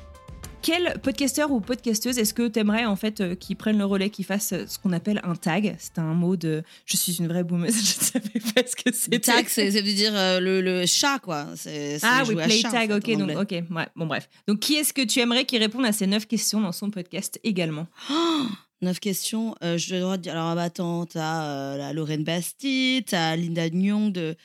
Quel 0.64 0.98
podcasteur 1.02 1.52
ou 1.52 1.60
podcasteuse 1.60 2.18
est-ce 2.18 2.34
que 2.34 2.48
t'aimerais 2.48 2.86
en 2.86 2.96
fait 2.96 3.20
euh, 3.20 3.36
qui 3.36 3.54
prenne 3.54 3.78
le 3.78 3.84
relais, 3.84 4.10
qui 4.10 4.24
fasse 4.24 4.54
euh, 4.54 4.64
ce 4.66 4.80
qu'on 4.80 4.94
appelle 4.94 5.20
un 5.26 5.36
tag? 5.36 5.76
C'est 5.78 6.00
un 6.00 6.14
mot 6.14 6.38
de 6.38 6.64
je 6.86 6.96
suis 6.96 7.18
une 7.18 7.28
vraie 7.28 7.44
boumeuse, 7.44 7.74
je 7.76 7.80
ne 8.00 8.04
savais 8.24 8.40
pas 8.56 8.62
ce 8.66 8.76
que 8.78 8.96
c'était. 8.96 9.20
tag, 9.20 9.46
c'est 9.50 9.72
ça 9.72 9.82
veut 9.82 9.94
dire 9.94 10.14
euh, 10.16 10.40
le, 10.40 10.62
le 10.62 10.86
chat 10.86 11.20
quoi. 11.20 11.48
C'est, 11.58 12.00
c'est 12.00 12.08
Ah 12.10 12.24
oui, 12.26 12.36
play 12.36 12.50
chat, 12.62 12.70
en 12.70 12.72
tag, 12.72 12.90
fait, 13.04 13.14
ok, 13.14 13.18
donc 13.20 13.42
ok, 13.42 13.52
ouais, 13.52 13.88
bon 13.98 14.06
bref. 14.06 14.30
Donc 14.48 14.62
qui 14.62 14.76
est-ce 14.76 14.94
que 14.94 15.02
tu 15.02 15.20
aimerais 15.20 15.44
qui 15.44 15.58
réponde 15.58 15.86
à 15.86 15.92
ces 15.92 16.08
neuf 16.08 16.26
questions 16.28 16.62
dans 16.62 16.72
son 16.72 16.90
podcast 16.90 17.42
également? 17.44 17.88
Oh, 18.10 18.46
neuf 18.84 19.00
questions. 19.00 19.56
Euh, 19.64 19.78
je 19.78 19.96
dois 19.96 20.18
dire. 20.18 20.34
Alors 20.34 20.48
ah 20.50 20.56
bah, 20.56 20.64
attends, 20.64 21.06
t'as 21.06 21.44
euh, 21.46 21.78
la 21.78 21.94
Lorraine 21.94 22.24
Bastide, 22.24 23.06
t'as 23.06 23.36
Linda 23.36 23.70
Nyong 23.70 24.12
de 24.12 24.36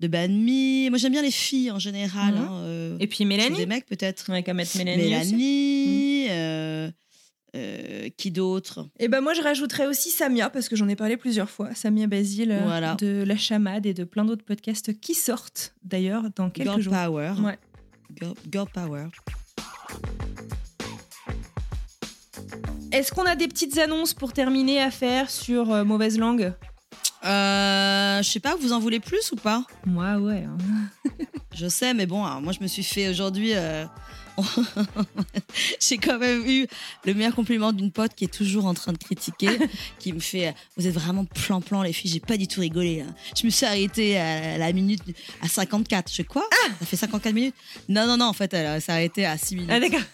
de 0.00 0.08
Banmi. 0.08 0.88
Moi 0.90 0.98
j'aime 0.98 1.12
bien 1.12 1.22
les 1.22 1.30
filles 1.30 1.70
en 1.70 1.78
général. 1.78 2.34
Mhm. 2.34 2.40
hein, 2.40 2.50
euh, 2.64 2.96
Et 3.00 3.06
puis 3.06 3.24
Mélanie 3.24 3.56
Des 3.56 3.66
mecs 3.66 3.86
peut-être. 3.86 4.30
Ouais, 4.30 4.42
qu'à 4.42 4.52
mettre 4.54 4.76
Mélanie. 4.76 5.02
aussi. 5.16 5.34
Mélanie. 5.34 6.26
euh, 6.30 6.90
euh, 7.54 8.08
qui 8.18 8.30
d'autre? 8.30 8.86
Et 8.98 9.08
ben 9.08 9.22
moi 9.22 9.32
je 9.32 9.40
rajouterais 9.40 9.86
aussi 9.86 10.10
Samia 10.10 10.50
parce 10.50 10.68
que 10.68 10.76
j'en 10.76 10.88
ai 10.88 10.96
parlé 10.96 11.16
plusieurs 11.16 11.48
fois, 11.48 11.74
Samia 11.74 12.06
Basile 12.06 12.58
Voilà. 12.64 12.96
de 12.96 13.22
La 13.26 13.36
Chamade 13.36 13.86
et 13.86 13.94
de 13.94 14.04
plein 14.04 14.24
d'autres 14.26 14.44
podcasts 14.44 14.98
qui 15.00 15.14
sortent 15.14 15.74
d'ailleurs 15.82 16.24
dans 16.36 16.50
quelques 16.50 16.68
Girl 16.68 16.82
jours. 16.82 16.92
Power. 16.92 17.32
Ouais. 17.42 17.58
Girl, 18.20 18.34
Girl 18.52 18.66
Power. 18.72 19.06
Est-ce 22.96 23.12
qu'on 23.12 23.26
a 23.26 23.36
des 23.36 23.46
petites 23.46 23.76
annonces 23.76 24.14
pour 24.14 24.32
terminer 24.32 24.80
à 24.80 24.90
faire 24.90 25.28
sur 25.28 25.70
euh, 25.70 25.84
mauvaise 25.84 26.18
langue? 26.18 26.54
Euh, 27.26 28.22
je 28.22 28.30
sais 28.30 28.40
pas, 28.40 28.54
vous 28.54 28.72
en 28.72 28.78
voulez 28.78 29.00
plus 29.00 29.32
ou 29.32 29.36
pas? 29.36 29.64
Moi 29.84 30.16
ouais. 30.16 30.44
hein. 30.44 30.56
Je 31.58 31.68
sais, 31.68 31.94
mais 31.94 32.06
bon, 32.06 32.22
moi 32.40 32.52
je 32.52 32.60
me 32.62 32.66
suis 32.66 32.82
fait 32.84 33.08
aujourd'hui. 33.08 33.52
euh, 33.54 33.86
J'ai 35.80 35.96
quand 35.96 36.18
même 36.18 36.44
eu 36.46 36.66
le 37.04 37.14
meilleur 37.14 37.34
compliment 37.34 37.72
d'une 37.72 37.90
pote 37.90 38.14
qui 38.14 38.24
est 38.24 38.32
toujours 38.32 38.66
en 38.66 38.74
train 38.74 38.92
de 38.92 38.98
critiquer, 38.98 39.48
qui 39.98 40.12
me 40.12 40.18
fait 40.20 40.48
euh, 40.48 40.52
Vous 40.76 40.86
êtes 40.86 40.92
vraiment 40.94 41.24
plan-plan, 41.24 41.82
les 41.82 41.92
filles, 41.94 42.10
j'ai 42.10 42.20
pas 42.20 42.36
du 42.36 42.46
tout 42.46 42.60
rigolé. 42.60 43.00
hein. 43.00 43.14
Je 43.38 43.46
me 43.46 43.50
suis 43.50 43.64
arrêtée 43.64 44.18
à 44.18 44.58
la 44.58 44.72
minute 44.72 45.00
à 45.42 45.48
54. 45.48 46.10
Je 46.10 46.16
fais 46.16 46.24
quoi 46.24 46.44
Ça 46.80 46.86
fait 46.86 46.96
54 46.96 47.32
minutes? 47.34 47.54
Non, 47.88 48.06
non, 48.06 48.16
non, 48.18 48.26
en 48.26 48.32
fait, 48.34 48.52
elle 48.52 48.80
s'est 48.82 48.92
arrêtée 48.92 49.24
à 49.24 49.38
6 49.38 49.54
minutes. 49.56 49.70
Ah 49.72 49.80
d'accord. 49.80 50.00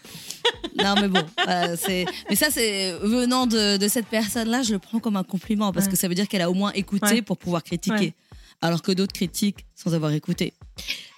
Non, 0.77 0.95
mais 1.01 1.07
bon, 1.09 1.23
euh, 1.49 1.77
c'est. 1.79 2.05
Mais 2.29 2.35
ça, 2.35 2.49
c'est 2.51 2.93
venant 3.01 3.47
de, 3.47 3.77
de 3.77 3.89
cette 3.89 4.07
personne-là, 4.07 4.63
je 4.63 4.73
le 4.73 4.81
prends 4.81 4.99
comme 4.99 5.17
un 5.17 5.23
compliment 5.23 5.71
parce 5.73 5.87
Ouais. 5.87 5.93
que 5.93 5.99
ça 5.99 6.09
veut 6.09 6.15
dire 6.17 6.27
qu'elle 6.27 6.43
a 6.43 6.51
au 6.51 6.55
moins 6.55 6.73
écouté 6.73 7.07
Ouais. 7.07 7.23
pour 7.23 7.37
pouvoir 7.37 7.63
critiquer, 7.63 7.95
Ouais. 7.97 8.15
Alors 8.63 8.81
que 8.83 8.93
d'autres 8.93 9.13
critiquent 9.13 9.67
sans 9.75 9.93
avoir 9.95 10.13
écouté. 10.13 10.55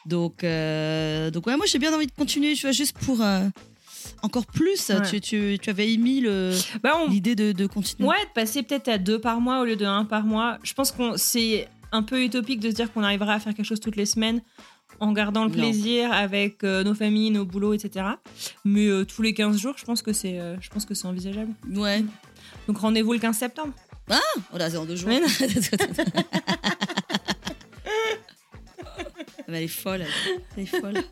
Donc, 0.06 0.42
euh, 0.44 1.30
donc 1.30 1.46
ouais, 1.46 1.56
moi 1.56 1.66
j'ai 1.66 1.78
bien 1.78 1.94
envie 1.94 2.06
de 2.06 2.12
continuer, 2.12 2.54
tu 2.54 2.62
vois, 2.62 2.72
juste 2.72 2.98
pour 2.98 3.22
euh, 3.22 3.46
encore 4.22 4.46
plus. 4.46 4.88
Ouais. 4.90 5.02
Tu, 5.08 5.20
tu, 5.20 5.58
tu 5.60 5.70
avais 5.70 5.92
émis 5.92 6.24
Bah, 6.82 6.92
on, 6.96 7.08
l'idée 7.08 7.34
de, 7.36 7.52
de 7.52 7.66
continuer. 7.66 8.08
Ouais, 8.08 8.20
de 8.24 8.32
passer 8.34 8.62
peut-être 8.62 8.88
à 8.88 8.98
deux 8.98 9.20
par 9.20 9.40
mois 9.40 9.60
au 9.60 9.64
lieu 9.64 9.76
de 9.76 9.84
un 9.84 10.04
par 10.04 10.24
mois. 10.24 10.58
Je 10.62 10.74
pense 10.74 10.90
qu'on 10.90 11.16
c'est 11.16 11.68
un 11.92 12.02
peu 12.02 12.22
utopique 12.24 12.60
de 12.60 12.70
se 12.70 12.74
dire 12.74 12.92
qu'on 12.92 13.02
arrivera 13.04 13.34
à 13.34 13.38
faire 13.40 13.54
quelque 13.54 13.66
chose 13.66 13.80
toutes 13.80 13.96
les 13.96 14.06
semaines 14.06 14.42
en 15.00 15.12
gardant 15.12 15.44
le 15.44 15.50
Non. 15.50 15.56
plaisir 15.56 16.12
avec 16.12 16.64
euh, 16.64 16.82
nos 16.84 16.94
familles, 16.94 17.30
nos 17.30 17.44
boulots, 17.44 17.72
etc. 17.74 18.06
Mais 18.64 18.88
tous 19.06 19.22
les 19.22 19.32
15 19.34 19.56
jours, 19.58 19.74
je 19.76 19.84
pense 19.84 20.02
que 20.02 20.12
c'est 20.12 20.38
je 20.60 20.68
pense 20.70 20.84
que 20.84 20.94
c'est 20.94 21.06
envisageable. 21.06 21.52
Ouais. 21.70 22.04
Donc 22.68 22.78
rendez-vous 22.78 23.12
le 23.12 23.18
15 23.18 23.36
septembre. 23.36 23.72
Oh 24.52 24.58
là, 24.58 24.68
c'est 24.70 24.76
en 24.76 24.84
deux 24.84 24.96
jours. 24.96 25.08
Elle 29.48 29.54
est 29.54 29.68
folle. 29.68 30.04
Elle 30.56 30.62
est 30.62 30.66
folle. 30.66 31.02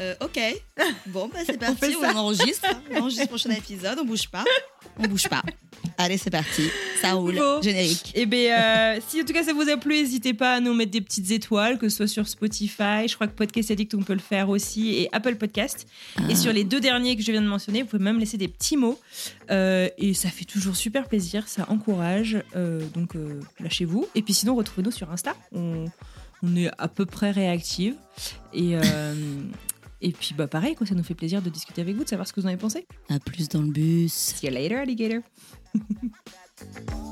Euh, 0.00 0.14
ok. 0.20 0.38
Bon, 1.06 1.28
bah, 1.32 1.40
c'est 1.44 1.58
parti. 1.58 1.94
On, 2.00 2.16
enregistre. 2.16 2.66
On 2.90 3.00
enregistre 3.00 3.22
le 3.22 3.28
prochain 3.28 3.50
épisode. 3.50 3.98
On 4.00 4.04
bouge 4.04 4.28
pas. 4.28 4.44
On 4.98 5.06
bouge 5.06 5.28
pas. 5.28 5.42
Allez, 5.98 6.16
c'est 6.16 6.30
parti. 6.30 6.68
Ça 7.00 7.12
roule. 7.12 7.36
Bon. 7.36 7.60
Générique. 7.62 8.12
Et 8.14 8.26
ben 8.26 8.52
euh, 8.52 9.00
si 9.06 9.20
en 9.20 9.24
tout 9.24 9.32
cas 9.32 9.42
ça 9.44 9.52
vous 9.52 9.68
a 9.68 9.76
plu, 9.76 9.94
n'hésitez 9.94 10.34
pas 10.34 10.54
à 10.54 10.60
nous 10.60 10.74
mettre 10.74 10.90
des 10.90 11.00
petites 11.00 11.30
étoiles, 11.30 11.78
que 11.78 11.88
ce 11.88 11.98
soit 11.98 12.06
sur 12.06 12.26
Spotify, 12.26 13.06
je 13.06 13.14
crois 13.14 13.26
que 13.26 13.34
Podcast 13.34 13.70
Addict 13.70 13.94
on 13.94 14.02
peut 14.02 14.14
le 14.14 14.20
faire 14.20 14.48
aussi, 14.48 14.94
et 14.94 15.08
Apple 15.12 15.36
Podcast. 15.36 15.86
Et 16.28 16.34
sur 16.34 16.52
les 16.52 16.64
deux 16.64 16.80
derniers 16.80 17.16
que 17.16 17.22
je 17.22 17.30
viens 17.30 17.42
de 17.42 17.46
mentionner, 17.46 17.82
vous 17.82 17.88
pouvez 17.88 18.02
même 18.02 18.18
laisser 18.18 18.38
des 18.38 18.48
petits 18.48 18.76
mots. 18.76 18.98
Euh, 19.50 19.88
et 19.98 20.14
ça 20.14 20.30
fait 20.30 20.44
toujours 20.44 20.76
super 20.76 21.08
plaisir, 21.08 21.46
ça 21.48 21.66
encourage. 21.68 22.38
Donc 22.94 23.14
lâchez-vous. 23.60 24.06
Et 24.14 24.22
puis 24.22 24.34
sinon, 24.34 24.54
retrouvez-nous 24.54 24.92
sur 24.92 25.10
Insta. 25.10 25.36
On, 25.52 25.86
on 26.42 26.56
est 26.56 26.70
à 26.78 26.88
peu 26.88 27.06
près 27.06 27.30
réactive. 27.30 27.94
Et, 28.52 28.76
euh, 28.76 29.14
et 30.02 30.10
puis 30.12 30.34
bah 30.36 30.46
pareil, 30.48 30.74
quoi, 30.74 30.86
ça 30.86 30.94
nous 30.94 31.04
fait 31.04 31.14
plaisir 31.14 31.40
de 31.40 31.50
discuter 31.50 31.80
avec 31.80 31.96
vous, 31.96 32.04
de 32.04 32.08
savoir 32.08 32.26
ce 32.26 32.32
que 32.32 32.40
vous 32.40 32.46
en 32.46 32.50
avez 32.50 32.58
pensé. 32.58 32.86
À 33.08 33.18
plus 33.18 33.48
dans 33.48 33.62
le 33.62 33.70
bus. 33.70 34.12
See 34.12 34.46
you 34.46 34.52
later, 34.52 34.78
alligator. 34.78 35.20